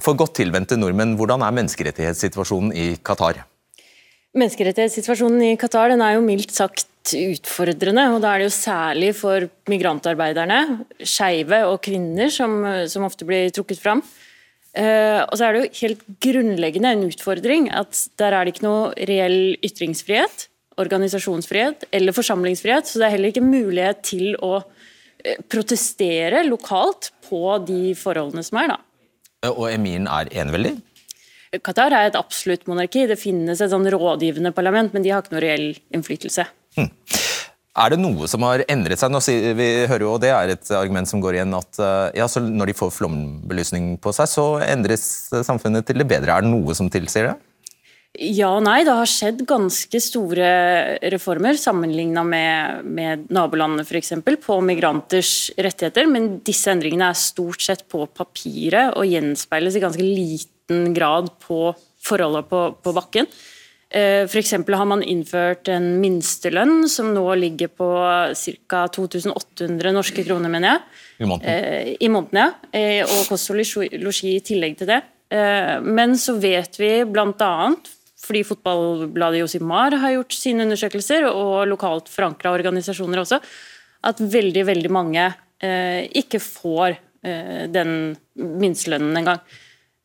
[0.05, 3.41] for godt tilvendte nordmenn, hvordan er menneskerettighetssituasjonen i Qatar?
[4.37, 8.05] Menneskerettighetssituasjonen i Qatar den er jo mildt sagt utfordrende.
[8.12, 12.59] og Da er det jo særlig for migrantarbeiderne, skeive og kvinner, som,
[12.93, 14.05] som, ofte blir trukket fram.
[14.77, 18.67] Uh, og så er det jo helt grunnleggende en utfordring at der er det ikke
[18.67, 24.59] noe reell ytringsfrihet, organisasjonsfrihet eller forsamlingsfrihet, så det er heller ikke mulighet til å
[25.51, 28.75] protestere lokalt på de forholdene som er.
[28.75, 29.53] da.
[29.53, 30.77] Og emiren er eneveldig?
[31.65, 33.07] Qatar er et absolutt monarki.
[33.09, 36.47] Det finnes et sånn rådgivende parlament, men de har ikke noe reell innflytelse.
[36.77, 36.91] Hmm.
[37.77, 39.12] Er det noe som har endret seg?
[39.12, 39.21] Nå
[39.59, 42.71] vi hører jo, og Det er et argument som går igjen at eh, ja, når
[42.71, 45.05] de får flombelysning på seg, så endres
[45.45, 46.33] samfunnet til det bedre.
[46.33, 47.37] Er det noe som tilsier det?
[48.18, 48.81] Ja og nei.
[48.87, 50.50] Det har skjedd ganske store
[51.12, 54.14] reformer sammenligna med, med nabolandene f.eks.
[54.44, 60.07] på migranters rettigheter, men disse endringene er stort sett på papiret og gjenspeiles i ganske
[60.07, 61.70] liten grad på
[62.07, 63.29] forholdene på, på bakken.
[63.88, 64.52] Eh, F.eks.
[64.52, 67.90] har man innført en minstelønn som nå ligger på
[68.35, 68.87] ca.
[68.92, 70.81] 2800 norske kroner, mener jeg.
[71.22, 71.52] I måneden.
[71.52, 72.48] Eh, I måneden, ja.
[72.72, 75.02] Eh, og kost og losji i tillegg til det.
[75.83, 77.55] Men så vet vi bl.a.
[78.27, 83.41] fordi fotballbladet Josimar har gjort sine undersøkelser, og lokalt forankra organisasjoner også,
[84.07, 85.31] at veldig, veldig mange
[86.21, 86.99] ikke får
[87.73, 87.89] den
[88.37, 89.41] minstelønnen engang.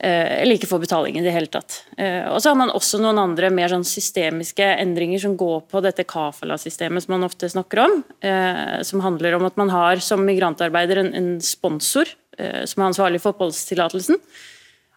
[0.01, 1.83] Eh, eller ikke får betaling i det hele tatt.
[1.93, 5.81] Eh, og så har man også noen andre mer sånn systemiske endringer som går på
[5.85, 7.99] dette kafala-systemet som man ofte snakker om.
[8.25, 13.19] Eh, som handler om at man har som migrantarbeider en, en sponsor som er ansvarlig
[13.21, 14.15] for oppholdstillatelsen.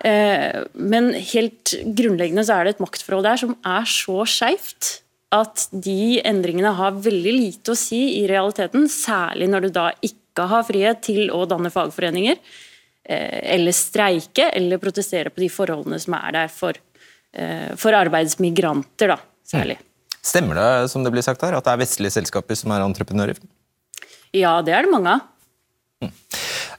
[0.02, 4.88] Men helt grunnleggende så er det et maktforhold der som er så skeivt
[5.32, 10.48] at de endringene har veldig lite å si i realiteten, særlig når du da ikke
[10.50, 12.36] har frihet til å danne fagforeninger
[13.04, 16.72] Eh, eller streike eller protestere på de forholdene som er der for,
[17.32, 19.76] eh, for arbeidsmigranter, da, særlig.
[20.24, 23.36] Stemmer det som det blir sagt her, at det er vestlige selskaper som er entreprenører?
[24.32, 25.20] Ja, det er det mange av.
[26.00, 26.12] Mm.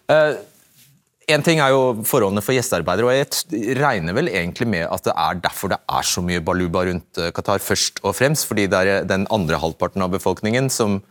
[0.10, 0.34] Uh,
[1.32, 5.14] en ting er jo forholdene for gjestearbeidere, og jeg regner vel egentlig med at det
[5.18, 8.48] er derfor det er så mye baluba rundt Qatar, først og fremst.
[8.50, 11.02] Fordi det er den andre halvparten av befolkningen som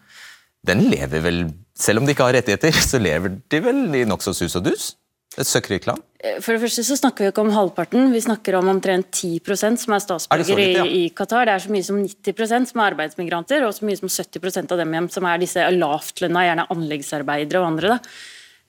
[0.64, 1.38] Den lever vel
[1.77, 4.94] Selv om de ikke har rettigheter, så lever de vel i nokså sus og dus?
[5.35, 6.03] Et søkkrikt land?
[6.22, 9.83] Eh, for det første så snakker vi ikke om halvparten, vi snakker om omtrent 10%
[9.83, 10.85] som er statsborgere ja.
[10.87, 11.48] i, Qatar.
[11.48, 14.83] Det er så mye som 90% som er arbeidsmigranter, og så mye som 70% av
[14.85, 17.96] dem som er disse lavtlønna, gjerne anleggsarbeidere og andre.
[17.96, 18.14] da.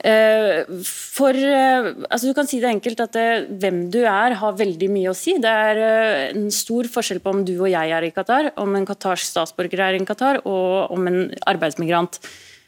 [0.03, 3.27] Eh, for eh, altså Du kan si det enkelt at det,
[3.61, 5.37] hvem du er, har veldig mye å si.
[5.41, 5.83] Det er
[6.31, 9.87] en stor forskjell på om du og jeg er i Qatar, om en qatarsk statsborger
[9.87, 12.19] er i Qatar, og om en arbeidsmigrant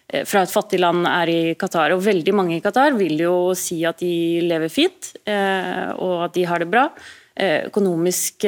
[0.07, 1.91] Eh, fra et fattig land er i Qatar.
[1.95, 6.33] Og veldig mange i Qatar vil jo si at de lever fint, eh, og at
[6.37, 6.89] de har det bra.
[7.35, 8.47] Eh, økonomisk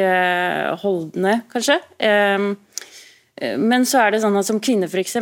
[0.82, 1.78] holdende, kanskje.
[3.40, 5.16] Men så er det sånn at som kvinne f.eks.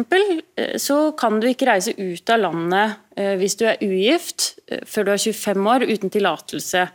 [0.81, 2.95] så kan du ikke reise ut av landet
[3.37, 4.55] hvis du er ugift
[4.89, 6.87] før du er 25 år uten tillatelse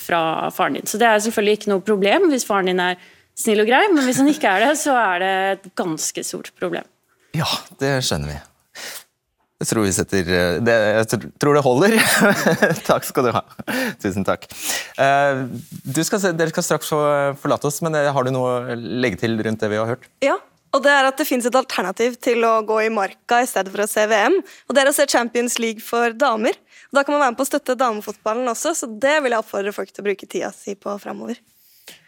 [0.00, 0.22] fra
[0.54, 0.90] faren din.
[0.90, 2.98] Så det er selvfølgelig ikke noe problem hvis faren din er
[3.38, 6.50] snill og grei, men hvis han ikke er det, så er det et ganske stort
[6.58, 6.86] problem.
[7.34, 7.48] Ja,
[7.82, 8.42] det skjønner vi.
[9.64, 11.96] Jeg tror setter eh, det, Jeg tror det holder.
[12.90, 13.44] takk skal du ha.
[14.02, 14.44] Tusen takk.
[15.88, 16.92] Du skal, dere skal straks
[17.40, 20.04] forlate oss, men eh, har du noe å legge til rundt det vi har hørt?
[20.24, 20.36] Ja,
[20.74, 23.72] og det er at det finnes et alternativ til å gå i marka i stedet
[23.72, 24.36] for å se VM.
[24.68, 26.58] Og det er å se Champions League for damer.
[26.94, 29.74] Da kan man være med på å støtte damefotballen også, så det vil jeg oppfordre
[29.74, 31.40] folk til å bruke tida si på framover.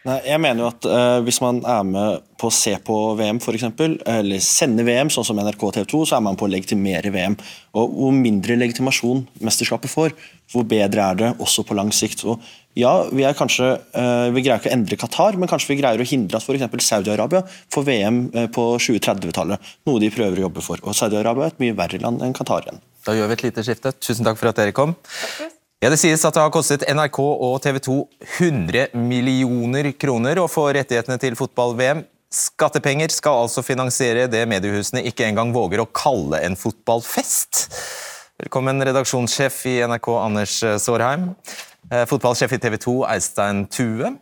[0.07, 3.39] Nei, jeg mener jo at uh, Hvis man er med på å se på VM,
[3.41, 6.51] for eksempel, eller sende VM, sånn som NRK TV 2, så er man på å
[6.53, 7.33] legitimere VM.
[7.81, 10.13] Og Hvor mindre legitimasjon mesterskapet får,
[10.53, 12.21] hvor bedre er det også på lang sikt.
[12.29, 12.37] Og
[12.77, 16.01] ja, Vi er kanskje, uh, vi greier ikke å endre Qatar, men kanskje vi greier
[16.01, 16.87] å hindre at f.eks.
[16.91, 17.41] Saudi-Arabia
[17.73, 19.75] får VM uh, på 2030-tallet.
[19.89, 20.85] Noe de prøver å jobbe for.
[20.85, 22.85] Og Saudi-Arabia er et mye verre land enn Qatar igjen.
[23.07, 23.97] Da gjør vi et lite skifte.
[23.97, 24.93] Tusen takk for at dere kom.
[25.01, 25.56] Takk.
[25.77, 27.95] Ja, Det sies at det har kostet NRK og TV 2
[28.39, 32.01] 100 millioner kroner å få rettighetene til fotball-VM.
[32.33, 37.67] Skattepenger skal altså finansiere det mediehusene ikke engang våger å kalle en fotballfest.
[38.41, 41.29] Velkommen, redaksjonssjef i NRK Anders Sårheim,
[41.91, 44.15] eh, fotballsjef i TV 2 Eistein Tue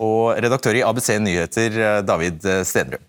[0.00, 3.04] og redaktør i ABC Nyheter David Stenrud.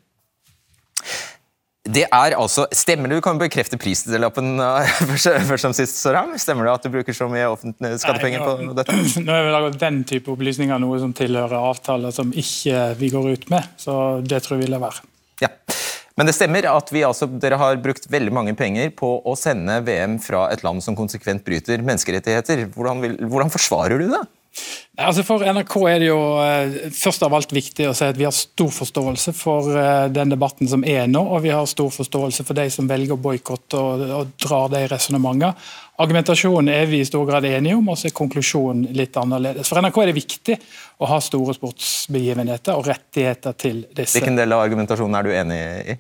[1.86, 3.20] Det er altså, Stemmer det?
[3.20, 4.56] Du kan bekrefte prislappen
[5.12, 6.00] først som sist.
[6.02, 6.34] Soram.
[6.42, 8.96] Stemmer det at du bruker så mye offentlige skattepenger på dette?
[9.26, 13.52] Nå er vel Den type opplysninger noe som tilhører avtaler som ikke vi går ut
[13.54, 13.76] med.
[13.82, 15.06] Så det tror jeg vil være.
[15.44, 15.52] Ja.
[16.16, 19.82] Men det stemmer at vi altså, dere har brukt veldig mange penger på å sende
[19.86, 22.66] VM fra et land som konsekvent bryter menneskerettigheter.
[22.74, 24.24] Hvordan, vil, hvordan forsvarer du det?
[24.96, 28.24] Altså For NRK er det jo eh, først av alt viktig å si at vi
[28.28, 32.46] har stor forståelse for eh, den debatten som er nå, og vi har stor forståelse
[32.48, 35.52] for de som velger å boikotte og, og drar de resonnementene.
[36.00, 39.68] Argumentasjonen er vi i stor grad enige om, og så er konklusjonen litt annerledes.
[39.68, 40.58] For NRK er det viktig
[41.04, 44.16] å ha store sportsbegivenheter og rettigheter til disse.
[44.18, 45.60] Hvilken del av argumentasjonen er du enig
[45.92, 45.98] i?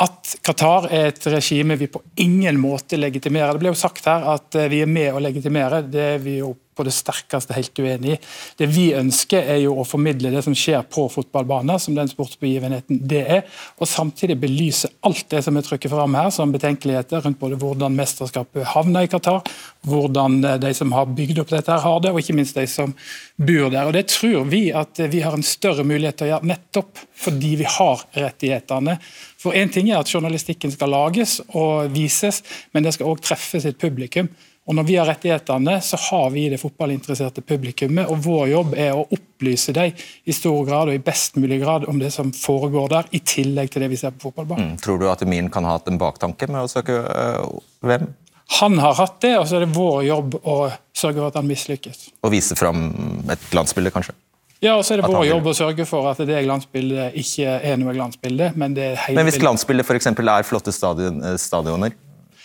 [0.00, 3.56] At Qatar er et regime vi på ingen måte legitimerer.
[3.56, 5.84] Det ble jo sagt her at eh, vi er med å legitimere.
[5.88, 8.18] Det er vi jo på det sterkeste helt uenig i.
[8.56, 13.02] Det vi ønsker er jo å formidle det som skjer på fotballbanen, som den sportsbegivenheten
[13.10, 13.44] det er,
[13.78, 17.96] og samtidig belyse alt det som er trykket fram her som betenkeligheter rundt både hvordan
[17.98, 19.44] mesterskapet havner i Qatar,
[19.86, 22.66] hvordan eh, de som har bygd opp dette her har det, og ikke minst de
[22.70, 22.94] som
[23.36, 23.86] bor der.
[23.86, 27.56] Og Det tror vi at vi har en større mulighet til å gjøre nettopp fordi
[27.60, 28.96] vi har rettighetene.
[29.40, 33.60] For Én ting er at journalistikken skal lages og vises, men det skal òg treffe
[33.60, 34.28] sitt publikum.
[34.68, 38.06] Og Når vi har rettighetene, så har vi det fotballinteresserte publikummet.
[38.12, 41.88] og Vår jobb er å opplyse dem i stor grad og i best mulig grad
[41.90, 44.74] om det som foregår der, i tillegg til det vi ser på fotballbanen.
[44.74, 44.80] Mm.
[44.84, 48.12] Tror du at Emin kan ha hatt en baktanke med å søke øh, VM?
[48.60, 50.56] Han har hatt det, og så er det vår jobb å
[50.96, 52.08] sørge for at han mislykkes.
[52.26, 52.90] Og vise fram
[53.30, 54.14] et glansbilde, kanskje?
[54.60, 57.78] Ja, og så er det vår jobb å sørge for at det glansbildet ikke er
[57.80, 58.50] noe glansbilde.
[58.60, 60.10] Men, det er men hvis glansbildet f.eks.
[60.12, 61.94] er flotte stadion, stadioner,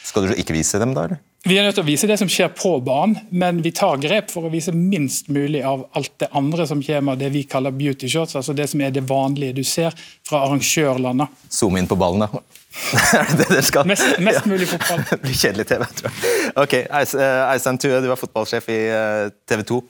[0.05, 1.21] skal du ikke vise dem da, eller?
[1.45, 4.31] Vi er nødt til å vise det som skjer på banen, men vi tar grep
[4.33, 8.09] for å vise minst mulig av alt det andre som kommer, det vi kaller beauty
[8.09, 9.93] shots, altså det som er det vanlige du ser
[10.25, 11.43] fra arrangørlandet.
[11.53, 12.41] Zoom inn på ballen, da.
[13.19, 13.85] er det det dere skal?
[13.89, 15.05] Mest, mest mulig fotball.
[15.11, 16.35] det blir kjedelig TV, tror jeg.
[16.65, 19.81] Ok, Eistein Tue, du er fotballsjef i eh, TV 2.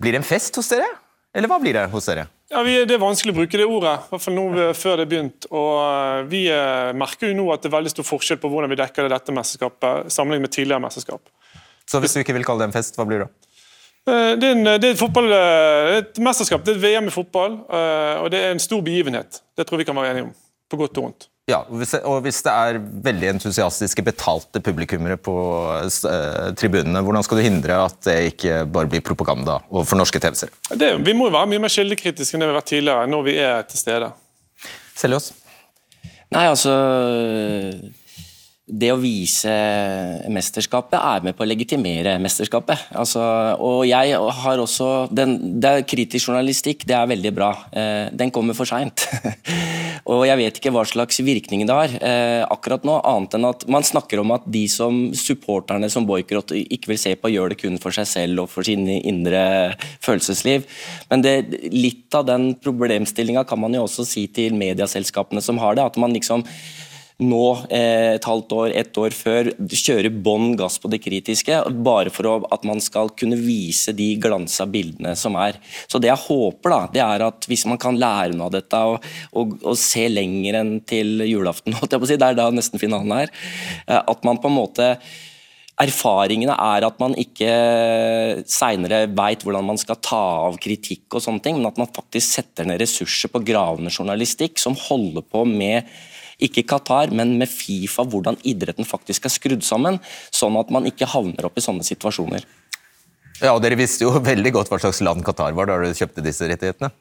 [0.00, 0.86] Blir det en fest hos dere?
[1.36, 2.26] Eller hva blir det hos dere?
[2.50, 5.04] Ja, vi, Det er vanskelig å bruke det ordet, i hvert fall nå før det
[5.04, 5.46] er begynt.
[5.54, 8.72] Og eh, Vi eh, merker jo nå at det er veldig stor forskjell på hvordan
[8.72, 11.22] vi dekker dette mesterskapet sammenlignet med tidligere mesterskap.
[11.86, 13.48] Så hvis du ikke vil kalle det en fest, hva blir det da?
[14.10, 15.30] Eh, det er, en, det er et, fotball,
[16.00, 19.42] et mesterskap, det er et VM i fotball, og det er en stor begivenhet.
[19.54, 20.34] Det tror vi kan være enige om,
[20.70, 21.29] på godt og vondt.
[21.50, 25.34] Ja, og hvis det er veldig entusiastiske, betalte publikummere på
[25.82, 30.54] uh, tribunene, hvordan skal du hindre at det ikke bare blir propaganda for norske TV-seere?
[31.02, 33.36] Vi må jo være mye mer kildekritiske enn det vi har vært tidligere, når vi
[33.42, 34.12] er til stede.
[35.00, 35.32] Seljås?
[36.30, 36.72] Nei, altså
[38.70, 39.50] det å vise
[40.30, 42.90] mesterskapet er med på å legitimere mesterskapet.
[42.96, 43.22] Altså,
[43.58, 47.50] og jeg har også den, det er Kritisk journalistikk det er veldig bra.
[47.74, 49.06] Eh, den kommer for seint.
[50.10, 53.66] og jeg vet ikke hva slags virkning det har eh, akkurat nå, annet enn at
[53.70, 57.60] man snakker om at de som supporterne som boikotter ikke vil se på, gjør det
[57.62, 59.42] kun for seg selv og for sin indre
[60.04, 60.68] følelsesliv.
[61.10, 61.34] Men det,
[61.74, 65.88] litt av den problemstillinga kan man jo også si til mediaselskapene som har det.
[65.90, 66.46] at man liksom
[67.20, 72.12] nå, eh, et halvt år, ett år før, kjøre bånn gass på det kritiske, bare
[72.12, 75.60] for at man skal kunne vise de glansa bildene som er.
[75.86, 78.76] Så Det jeg håper, da, det er at hvis man kan lære noe av dette
[78.76, 79.04] og,
[79.36, 81.76] og, og se lenger enn til julaften,
[82.08, 83.34] si, det er da nesten finalen her,
[83.86, 84.94] eh, at man på en måte
[85.80, 87.52] Erfaringene er at man ikke
[88.44, 92.36] seinere veit hvordan man skal ta av kritikk, og sånne ting, men at man faktisk
[92.36, 95.88] setter ned ressurser på gravende journalistikk som holder på med
[96.46, 100.00] ikke Qatar, men med Fifa, hvordan idretten faktisk er skrudd sammen,
[100.34, 102.46] sånn at man ikke havner opp i sånne situasjoner.
[103.40, 106.24] Ja, og Dere visste jo veldig godt hva slags land Qatar var da dere kjøpte
[106.24, 106.92] disse rettighetene?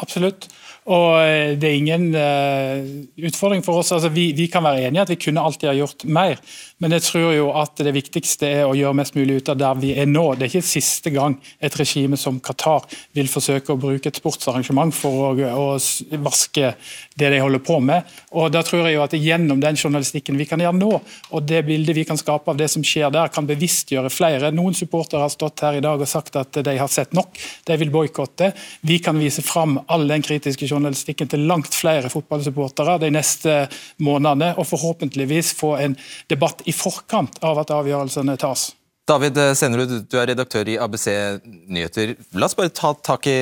[0.00, 0.46] Absolutt.
[0.88, 2.80] Og eh, det er ingen uh,
[3.28, 3.92] utfordring for oss.
[3.92, 6.40] Altså, vi, vi, kan være enige at vi kunne alltid ha gjort mer,
[6.82, 9.78] men jeg tror jo at det viktigste er å gjøre mest mulig ut av der
[9.78, 10.24] vi er nå.
[10.34, 14.90] Det er ikke siste gang et regime som Qatar vil forsøke å bruke et sportsarrangement
[14.96, 16.72] for å, å vaske
[17.14, 18.08] det de holder på med.
[18.34, 20.90] Og da tror jeg jo at Gjennom den journalistikken vi kan gjøre nå,
[21.30, 24.50] og det bildet vi kan skape av det som skjer der, kan bevisstgjøre flere.
[24.50, 27.76] Noen supportere har stått her i dag og sagt at de har sett nok, de
[27.78, 28.50] vil boikotte.
[28.88, 33.56] Vi kan vise fram all den kritiske journalistikken til langt flere fotballsupportere de neste
[34.02, 35.96] månedene, og forhåpentligvis få en
[36.32, 38.70] debatt i forkant av at avgjørelsene tas.
[39.02, 41.08] David Senerud, du er redaktør i ABC
[41.42, 42.12] Nyheter.
[42.38, 43.34] La oss bare ta tak, i,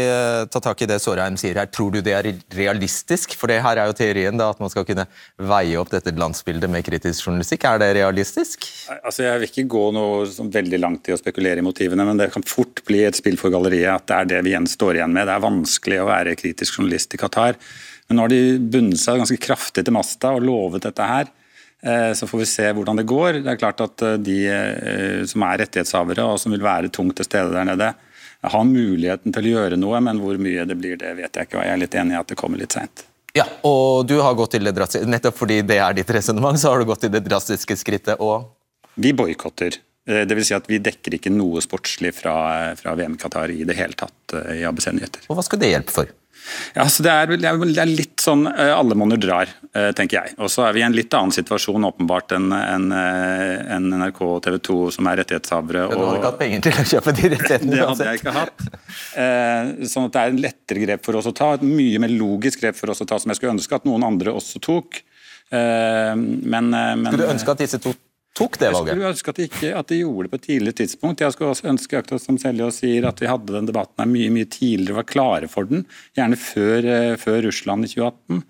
[0.48, 1.68] ta tak i det Sårheim sier her.
[1.68, 3.34] Tror du det er realistisk?
[3.36, 5.04] For det her er jo teorien da, at man skal kunne
[5.36, 7.66] veie opp dette landsbildet med kritisk journalistikk.
[7.68, 8.64] Er det realistisk?
[9.02, 12.22] Altså, jeg vil ikke gå noe sånn veldig langt i å spekulere i motivene, men
[12.22, 15.02] det kan fort bli et spill for galleriet at det er det vi igjen står
[15.02, 15.28] igjen med.
[15.28, 17.60] Det er vanskelig å være kritisk journalist i Qatar.
[18.08, 21.28] Men nå har de bundet seg ganske kraftig til masta og lovet dette her.
[21.82, 23.40] Eh, så får vi se hvordan det går.
[23.40, 27.16] Det er klart at eh, De eh, som er rettighetshavere og som vil være tungt
[27.20, 27.92] til stede der nede,
[28.40, 31.58] har muligheten til å gjøre noe, men hvor mye det blir, det vet jeg ikke.
[31.60, 33.04] og Jeg er litt enig i at det kommer litt seint.
[33.36, 36.72] Ja, og du har gått til det drastiske, Nettopp fordi det er ditt resonnement, så
[36.72, 38.50] har du gått til det drastiske skrittet og
[39.00, 39.76] Vi boikotter.
[40.10, 40.48] Dvs.
[40.48, 42.34] si at Vi dekker ikke noe sportslig fra,
[42.80, 45.28] fra VM Qatar i det hele tatt i ABC Nyheter.
[45.28, 46.10] Og Hva skal det hjelpe for?
[46.74, 50.34] Ja, så det er, det er, litt sånn eh, alle monner drar, eh, tenker jeg.
[50.42, 54.20] Og så er vi i en litt annen situasjon åpenbart enn en, en eh, NRK
[54.26, 55.86] og TV 2 som er rettighetshavere.
[55.90, 57.72] Du hadde ikke hatt penger til å kjøpe de rettighetene?
[57.80, 58.66] Det hadde jeg ikke hatt.
[59.90, 62.62] Sånn at det er en lettere grep for oss å ta, et mye mer logisk
[62.64, 65.00] grep for oss å ta, som jeg skulle ønske at noen andre også tok.
[65.50, 67.94] Men, men Skulle du ønske at disse to
[68.36, 68.90] tok det valget?
[68.90, 71.22] Jeg skulle ønske at de, ikke, at de gjorde det på et tidligere tidspunkt.
[71.24, 74.32] Jeg skulle også ønske akkurat som Seljås sier, at vi hadde den debatten her mye
[74.34, 75.84] mye tidligere, var klare for den.
[76.18, 78.42] Gjerne før, eh, før Russland i 2018.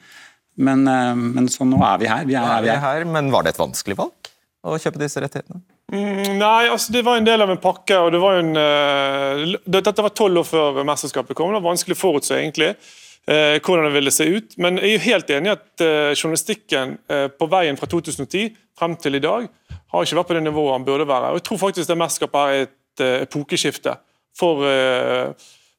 [0.61, 2.25] Men, eh, men, så nå er vi her.
[2.29, 3.05] Vi er, er vi her.
[3.09, 5.63] Men var det et vanskelig valg å kjøpe disse rettighetene?
[5.91, 7.97] Mm, nei, altså det var en del av en pakke.
[7.99, 11.51] og det var en, uh, Dette var tolv år før mesterskapet kom.
[11.51, 14.59] Det var vanskelig å forutse egentlig uh, hvordan det ville se ut.
[14.59, 16.99] Men jeg er jo helt enig i at uh, journalistikken
[17.41, 19.49] på veien fra 2010 frem til i dag
[19.91, 21.33] har ikke vært på det nivået han burde være.
[21.33, 23.97] Og Jeg tror faktisk det mesterskapet er et uh, epokeskifte
[24.39, 25.33] for uh,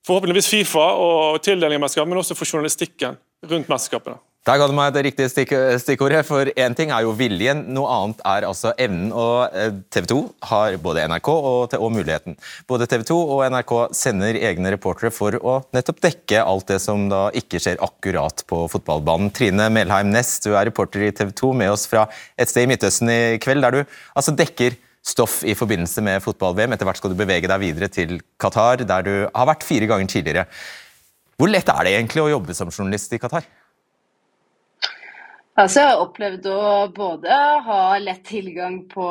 [0.07, 3.19] forhåpentligvis Fifa og tildeling av mesterskap, men også for journalistikken
[3.51, 4.19] rundt mesterskapene.
[4.41, 5.51] Der ga du meg det riktige stikk
[5.83, 9.11] stikkordet, for én ting er jo viljen, noe annet er altså evnen.
[9.13, 10.17] Og eh, TV 2
[10.49, 12.39] har både NRK og, og, muligheten.
[12.65, 17.05] Både TV 2 og NRK sender egne reportere for å nettopp dekke alt det som
[17.11, 19.29] da ikke skjer akkurat på fotballbanen.
[19.29, 22.73] Trine Melheim Næss, du er reporter i TV 2 med oss fra et sted i
[22.73, 24.73] Midtøsten i kveld, der du altså dekker
[25.05, 26.73] stoff i forbindelse med fotball-VM.
[26.73, 30.09] Etter hvert skal du bevege deg videre til Qatar, der du har vært fire ganger
[30.17, 30.49] tidligere.
[31.37, 33.45] Hvor lett er det egentlig å jobbe som journalist i Qatar?
[35.61, 36.61] Altså, jeg har opplevd å
[36.95, 37.35] både
[37.67, 39.07] ha lett tilgang på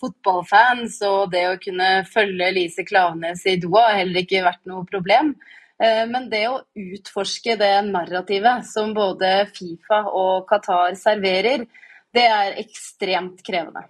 [0.00, 4.82] fotballfans, og det å kunne følge Lise Klaveness i Doha har heller ikke vært noe
[4.88, 5.30] problem.
[5.78, 11.68] Eh, men det å utforske det narrativet som både Fifa og Qatar serverer,
[12.10, 13.84] det er ekstremt krevende.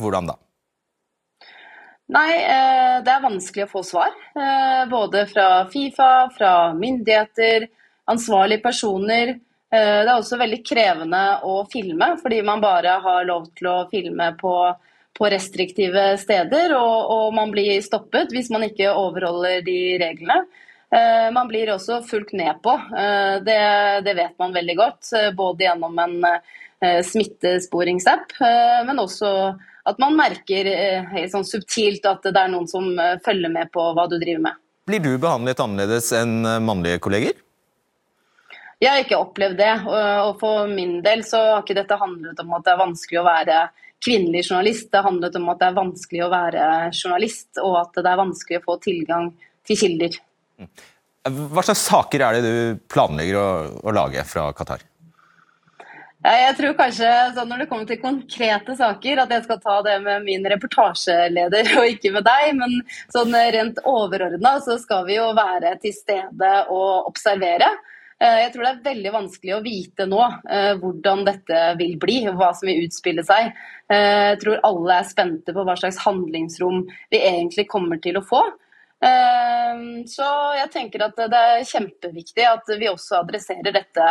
[0.00, 0.38] Hvordan da?
[2.16, 4.16] Nei, eh, det er vanskelig å få svar.
[4.32, 7.68] Eh, både fra Fifa, fra myndigheter,
[8.08, 9.36] ansvarlige personer.
[9.70, 13.76] Eh, det er også veldig krevende å filme, fordi man bare har lov til å
[13.90, 14.54] filme på,
[15.14, 20.42] på restriktive steder, og, og, man blir stoppet hvis man ikke overholder de reglene.
[20.90, 23.60] Eh, man blir også fulgt ned på, eh, det,
[24.08, 25.12] det vet man veldig godt.
[25.38, 26.18] Både gjennom en
[26.80, 28.30] smittesporingsapp,
[28.88, 29.28] men også
[29.84, 30.70] at man merker
[31.28, 32.86] sånn subtilt at det er noen som
[33.20, 34.56] følger med på hva du driver med.
[34.88, 37.36] Blir du behandlet annerledes enn mannlige kolleger?
[38.80, 39.72] Jeg har ikke opplevd det.
[40.24, 43.26] Og for min del så har ikke dette handlet om at det er vanskelig å
[43.26, 43.62] være
[44.00, 44.88] kvinnelig journalist.
[44.92, 48.60] Det handlet om at det er vanskelig å være journalist, og at det er vanskelig
[48.60, 49.32] å få tilgang
[49.68, 50.16] til kilder.
[51.28, 53.50] Hva slags saker er det du planlegger å,
[53.84, 54.86] å lage fra Qatar?
[56.20, 59.94] Jeg tror kanskje sånn når det kommer til konkrete saker, at jeg skal ta det
[60.04, 62.50] med min reportasjeleder og ikke med deg.
[62.58, 62.74] Men
[63.12, 67.70] sånn rent overordna så skal vi jo være til stede og observere.
[68.20, 72.18] Eh, jeg tror det er veldig vanskelig å vite nå eh, hvordan dette vil bli,
[72.36, 73.54] hva som vil utspille seg.
[73.88, 78.26] Eh, jeg tror alle er spente på hva slags handlingsrom vi egentlig kommer til å
[78.26, 78.44] få.
[79.00, 80.26] Så
[80.58, 84.08] jeg tenker at det er kjempeviktig at vi også adresserer dette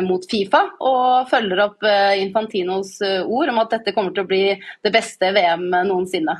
[0.00, 1.84] mot Fifa, og følger opp
[2.16, 6.38] Infantinos ord om at dette kommer til å bli det beste VM noensinne.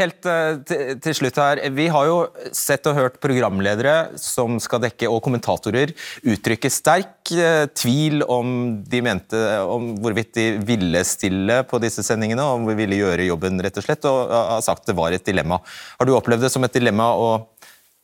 [0.00, 0.60] Helt uh,
[1.02, 1.60] til slutt her.
[1.76, 2.16] Vi har jo
[2.56, 5.92] sett og hørt programledere som skal dekke, og kommentatorer
[6.24, 12.48] uttrykke sterk uh, tvil om de mente om hvorvidt de ville stille på disse sendingene,
[12.56, 15.60] om vi ville gjøre jobben, rett og slett, og har sagt det var et dilemma.
[16.00, 17.32] Har du opplevd det som et dilemma å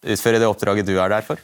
[0.07, 1.41] utføre det oppdraget du er der for?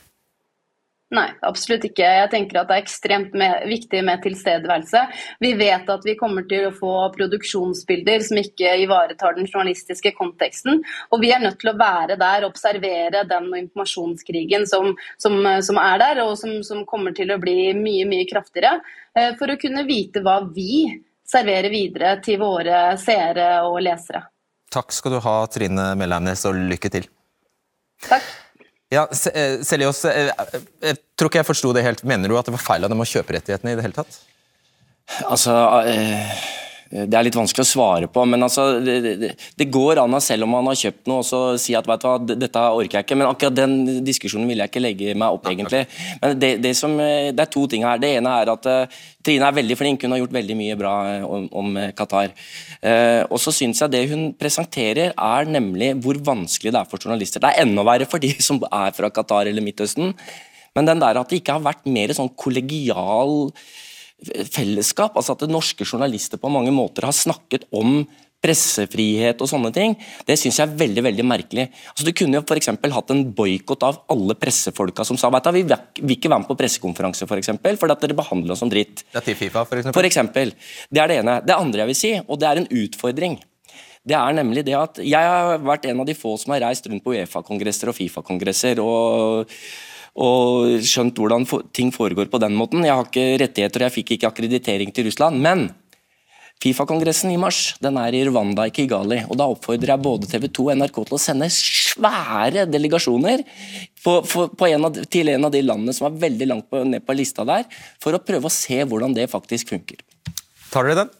[1.12, 2.06] Nei, absolutt ikke.
[2.08, 5.02] Jeg tenker at det er ekstremt med, viktig med tilstedeværelse.
[5.44, 10.80] Vi vet at vi kommer til å få produksjonsbilder som ikke ivaretar den journalistiske konteksten.
[11.12, 15.80] Og vi er nødt til å være der, og observere den informasjonskrigen som, som, som
[15.82, 18.78] er der, og som, som, kommer til å bli mye, mye kraftigere.
[19.12, 20.86] Eh, for å kunne vite hva vi
[21.28, 24.24] serverer videre til våre seere og lesere.
[24.72, 27.12] Takk skal du ha, Trine Melheimnes, og lykke til.
[28.08, 28.24] Takk.
[28.92, 30.32] Ja, eh, eh,
[30.84, 32.02] jeg tror ikke jeg forsto det helt.
[32.04, 34.18] Mener du at det var feil av dem å kjøpe rettighetene i det hele tatt?
[35.24, 35.54] Altså,
[35.88, 36.42] eh,
[36.92, 40.44] det er litt vanskelig å svare på, men altså, det, det, det, går an selv
[40.44, 43.16] om man har kjøpt noe, og si at vet du hva, dette orker jeg ikke.
[43.16, 45.86] Men akkurat den diskusjonen vil jeg ikke legge meg opp, egentlig.
[46.20, 48.02] Men det, det, som, det er to ting her.
[48.02, 50.94] Det ene er at uh, Trine er veldig flink, hun har gjort veldig mye bra
[51.24, 52.36] om, om Qatar.
[52.84, 57.00] Uh, og så syns jeg det hun presenterer, er nemlig hvor vanskelig det er for
[57.00, 57.40] journalister.
[57.40, 60.12] Det er enda verre for de som er fra Qatar eller Midtøsten.
[60.76, 63.48] Men den der at det ikke har vært mer sånn kollegial
[64.52, 65.16] fellesskap.
[65.16, 68.02] Altså at norske journalister på mange måter har snakket om
[68.42, 69.92] pressefrihet og sånne ting,
[70.26, 71.68] det syns jeg er veldig veldig merkelig.
[71.92, 72.72] Altså, du kunne jo f.eks.
[72.96, 76.50] hatt en boikott av alle pressefolka som sa vet du, vi vil ikke være med
[76.50, 79.04] på pressekonferanse for eksempel, fordi at dere behandler oss som dritt.
[79.12, 79.98] Det er til Fifa, for eksempel.
[80.00, 80.52] For eksempel.
[80.90, 81.38] Det er det ene.
[81.46, 83.38] Det andre jeg vil si, og det er en utfordring,
[84.02, 86.88] det er nemlig det at jeg har vært en av de få som har reist
[86.90, 88.82] rundt på Uefa-kongresser og Fifa-kongresser.
[88.82, 89.52] og
[90.12, 92.84] og skjønt hvordan ting foregår på den måten.
[92.84, 95.40] Jeg har ikke rettigheter, og jeg fikk ikke akkreditering til Russland.
[95.40, 95.70] Men
[96.62, 99.18] Fifa-kongressen i mars den er i Rwanda, i Kigali.
[99.26, 103.42] og Da oppfordrer jeg både TV 2 og NRK til å sende svære delegasjoner
[104.04, 106.84] på, for, på en av, til en av de landene som er veldig langt på,
[106.86, 107.66] ned på lista der,
[108.02, 110.04] for å prøve å se hvordan det faktisk funker.
[110.70, 111.10] Tar dere den?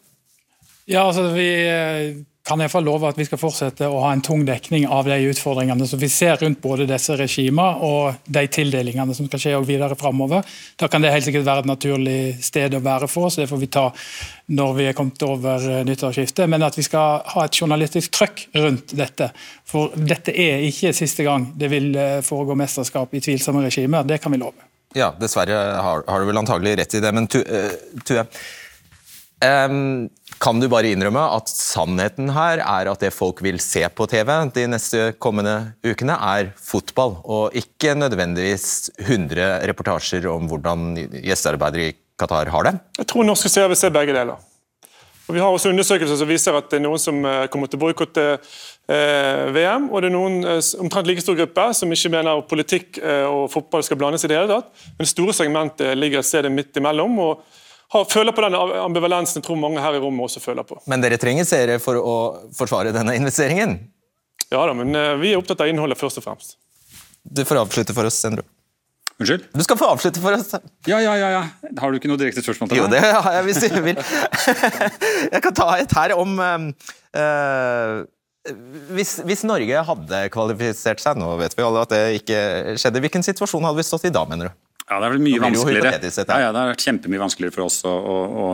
[0.87, 4.21] Ja, altså vi eh, kan jeg få love at vi skal fortsette å ha en
[4.23, 9.15] tung dekning av de utfordringene som vi ser rundt både disse regimene og de tildelingene
[9.15, 10.43] som skal skje og videre framover.
[10.79, 13.61] Da kan det helt sikkert være et naturlig sted å være for oss, det får
[13.61, 13.85] vi ta
[14.51, 16.49] når vi er kommet over eh, nyttårsskiftet.
[16.51, 19.29] Men at vi skal ha et journalistisk trøkk rundt dette.
[19.69, 24.19] For dette er ikke siste gang det vil eh, foregå mesterskap i tvilsomme regimer, det
[24.19, 24.67] kan vi love.
[24.93, 27.13] Ja, dessverre har, har du vel antagelig rett i det.
[27.15, 27.63] Men Tue,
[28.03, 28.17] tu,
[29.47, 30.09] um,
[30.43, 34.31] kan du bare innrømme at sannheten her er at det folk vil se på TV
[34.51, 41.95] de neste kommende ukene, er fotball, og ikke nødvendigvis 100 reportasjer om hvordan gjestearbeidere i
[42.19, 42.75] Qatar har det?
[42.99, 44.41] Jeg tror norske seere vil se begge deler.
[45.23, 47.79] Og vi har også undersøkelser som viser at det er noen som eh, kommer til
[47.79, 52.11] å boikotte eh, VM, og det er noen eh, omtrent like stor gruppe som ikke
[52.11, 52.99] mener politikk
[53.31, 54.87] og fotball skal blandes i det hele tatt.
[54.97, 57.15] Men det store segmentet ligger et sted midt imellom.
[57.23, 57.61] og
[58.09, 60.79] føler på den ambivalensen jeg tror mange her i rommet også føler på.
[60.89, 62.15] Men dere trenger seere for å
[62.57, 63.77] forsvare denne investeringen?
[64.49, 66.57] Ja da, men eh, vi er opptatt av innholdet først og fremst.
[67.23, 68.45] Du får avslutte for oss, Sendro.
[69.21, 69.45] Unnskyld?
[69.53, 70.49] Du skal få avslutte for oss.
[70.89, 71.29] Ja, ja, ja.
[71.35, 71.43] ja.
[71.79, 72.83] Har du ikke noe direkte spørsmål til meg?
[72.83, 74.01] Jo, det har jeg hvis du vil.
[75.35, 78.01] jeg kan ta et her om uh,
[78.91, 82.39] hvis, hvis, Norge hadde kvalifisert seg, nå vet vi alle at det ikke
[82.81, 84.59] skjedde, hvilken situasjon hadde vi stått i da, mener du?
[84.89, 85.93] Ja, det har vært mye vanskeligere.
[85.95, 88.49] Ja, ja, det har vært kjempemye vanskeligere for oss å, å,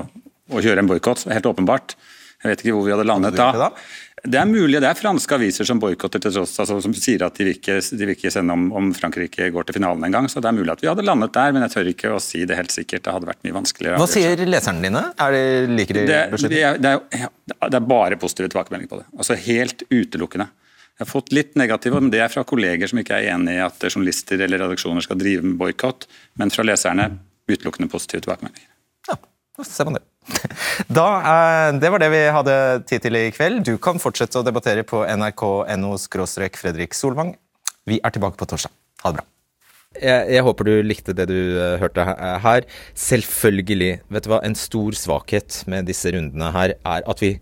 [0.54, 1.98] å, kjøre en boikott, helt åpenbart.
[2.40, 3.72] Jeg vet ikke hvor vi hadde landet da.
[4.20, 7.38] Det er mulig, det er franske aviser som boikotter til tross, altså, som sier at
[7.38, 10.28] de vil ikke, de vil ikke sende om, om, Frankrike går til finalen en gang.
[10.32, 12.44] Så det er mulig at vi hadde landet der, men jeg tør ikke å si
[12.48, 13.06] det helt sikkert.
[13.06, 14.00] Det hadde vært mye vanskeligere.
[14.02, 15.06] Hva sier leserne dine?
[15.24, 17.32] Er det, liker de det, det, er, det, er,
[17.64, 19.08] det er bare positive tilbakemeldinger på det.
[19.16, 20.50] Altså Helt utelukkende.
[21.00, 23.62] Jeg har fått litt negative, men det er fra kolleger som ikke er enig i
[23.64, 27.06] at journalister eller redaksjoner skal drive med boikott, men fra leserne
[27.48, 28.68] utelukkende positive tilbakemeldinger.
[29.08, 29.16] Ja,
[29.56, 30.04] da ser man det.
[31.00, 32.56] Da, eh, det var det vi hadde
[32.90, 33.64] tid til i kveld.
[33.64, 35.96] Du kan fortsette å debattere på nrk.no
[36.60, 37.32] Fredrik Solvang.
[37.88, 38.76] Vi er tilbake på torsdag.
[39.06, 39.28] Ha det bra.
[39.96, 42.04] Jeg, jeg, håper du likte det du uh, hørte
[42.44, 42.68] her.
[42.94, 47.38] Selvfølgelig, vet du hva, en stor svakhet med disse rundene her er at vi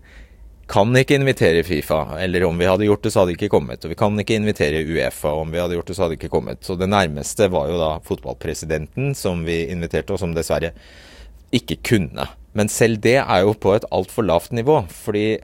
[0.68, 3.84] kan ikke invitere Fifa, eller om vi hadde gjort det, så hadde det ikke kommet.
[3.84, 6.34] Og vi kan ikke invitere Uefa, om vi hadde gjort det, så hadde det ikke
[6.34, 6.60] kommet.
[6.64, 10.74] Så det nærmeste var jo da fotballpresidenten som vi inviterte, og som dessverre
[11.56, 12.28] ikke kunne.
[12.58, 15.38] Men selv det er jo på et altfor lavt nivå, fordi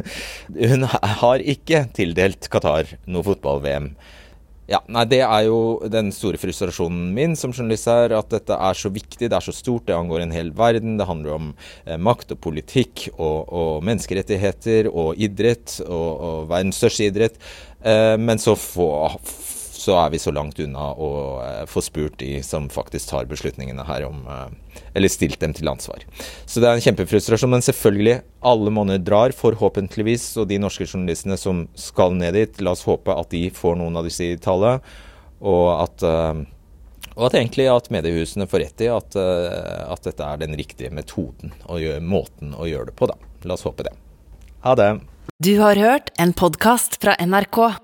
[0.72, 3.92] hun har ikke tildelt Qatar noe fotball-VM.
[4.64, 5.58] Ja, nei, Det er jo
[5.92, 9.52] den store frustrasjonen min som journalist her, at dette er så viktig, det er så
[9.52, 10.96] stort, det angår en hel verden.
[10.96, 11.50] Det handler om
[11.84, 17.36] eh, makt og politikk og, og menneskerettigheter og idrett og, og verdens største idrett.
[17.84, 18.88] Eh, men så få
[19.84, 21.10] så er vi så langt unna å
[21.44, 25.68] eh, få spurt de som faktisk tar beslutningene her om eh, Eller stilt dem til
[25.68, 26.06] ansvar.
[26.46, 27.52] Så det er en kjempefrustrasjon.
[27.52, 28.16] Men selvfølgelig,
[28.46, 30.24] alle monner drar, forhåpentligvis.
[30.40, 34.00] Og de norske journalistene som skal ned dit, la oss håpe at de får noen
[34.00, 34.78] av disse tale.
[35.44, 36.42] Og at, eh,
[37.14, 41.52] og at egentlig at mediehusene får rett i at, at dette er den riktige metoden
[41.70, 43.14] og måten å gjøre det på, da.
[43.46, 43.94] La oss håpe det.
[44.66, 44.90] Ha det.
[45.38, 47.83] Du har hørt en podkast fra NRK.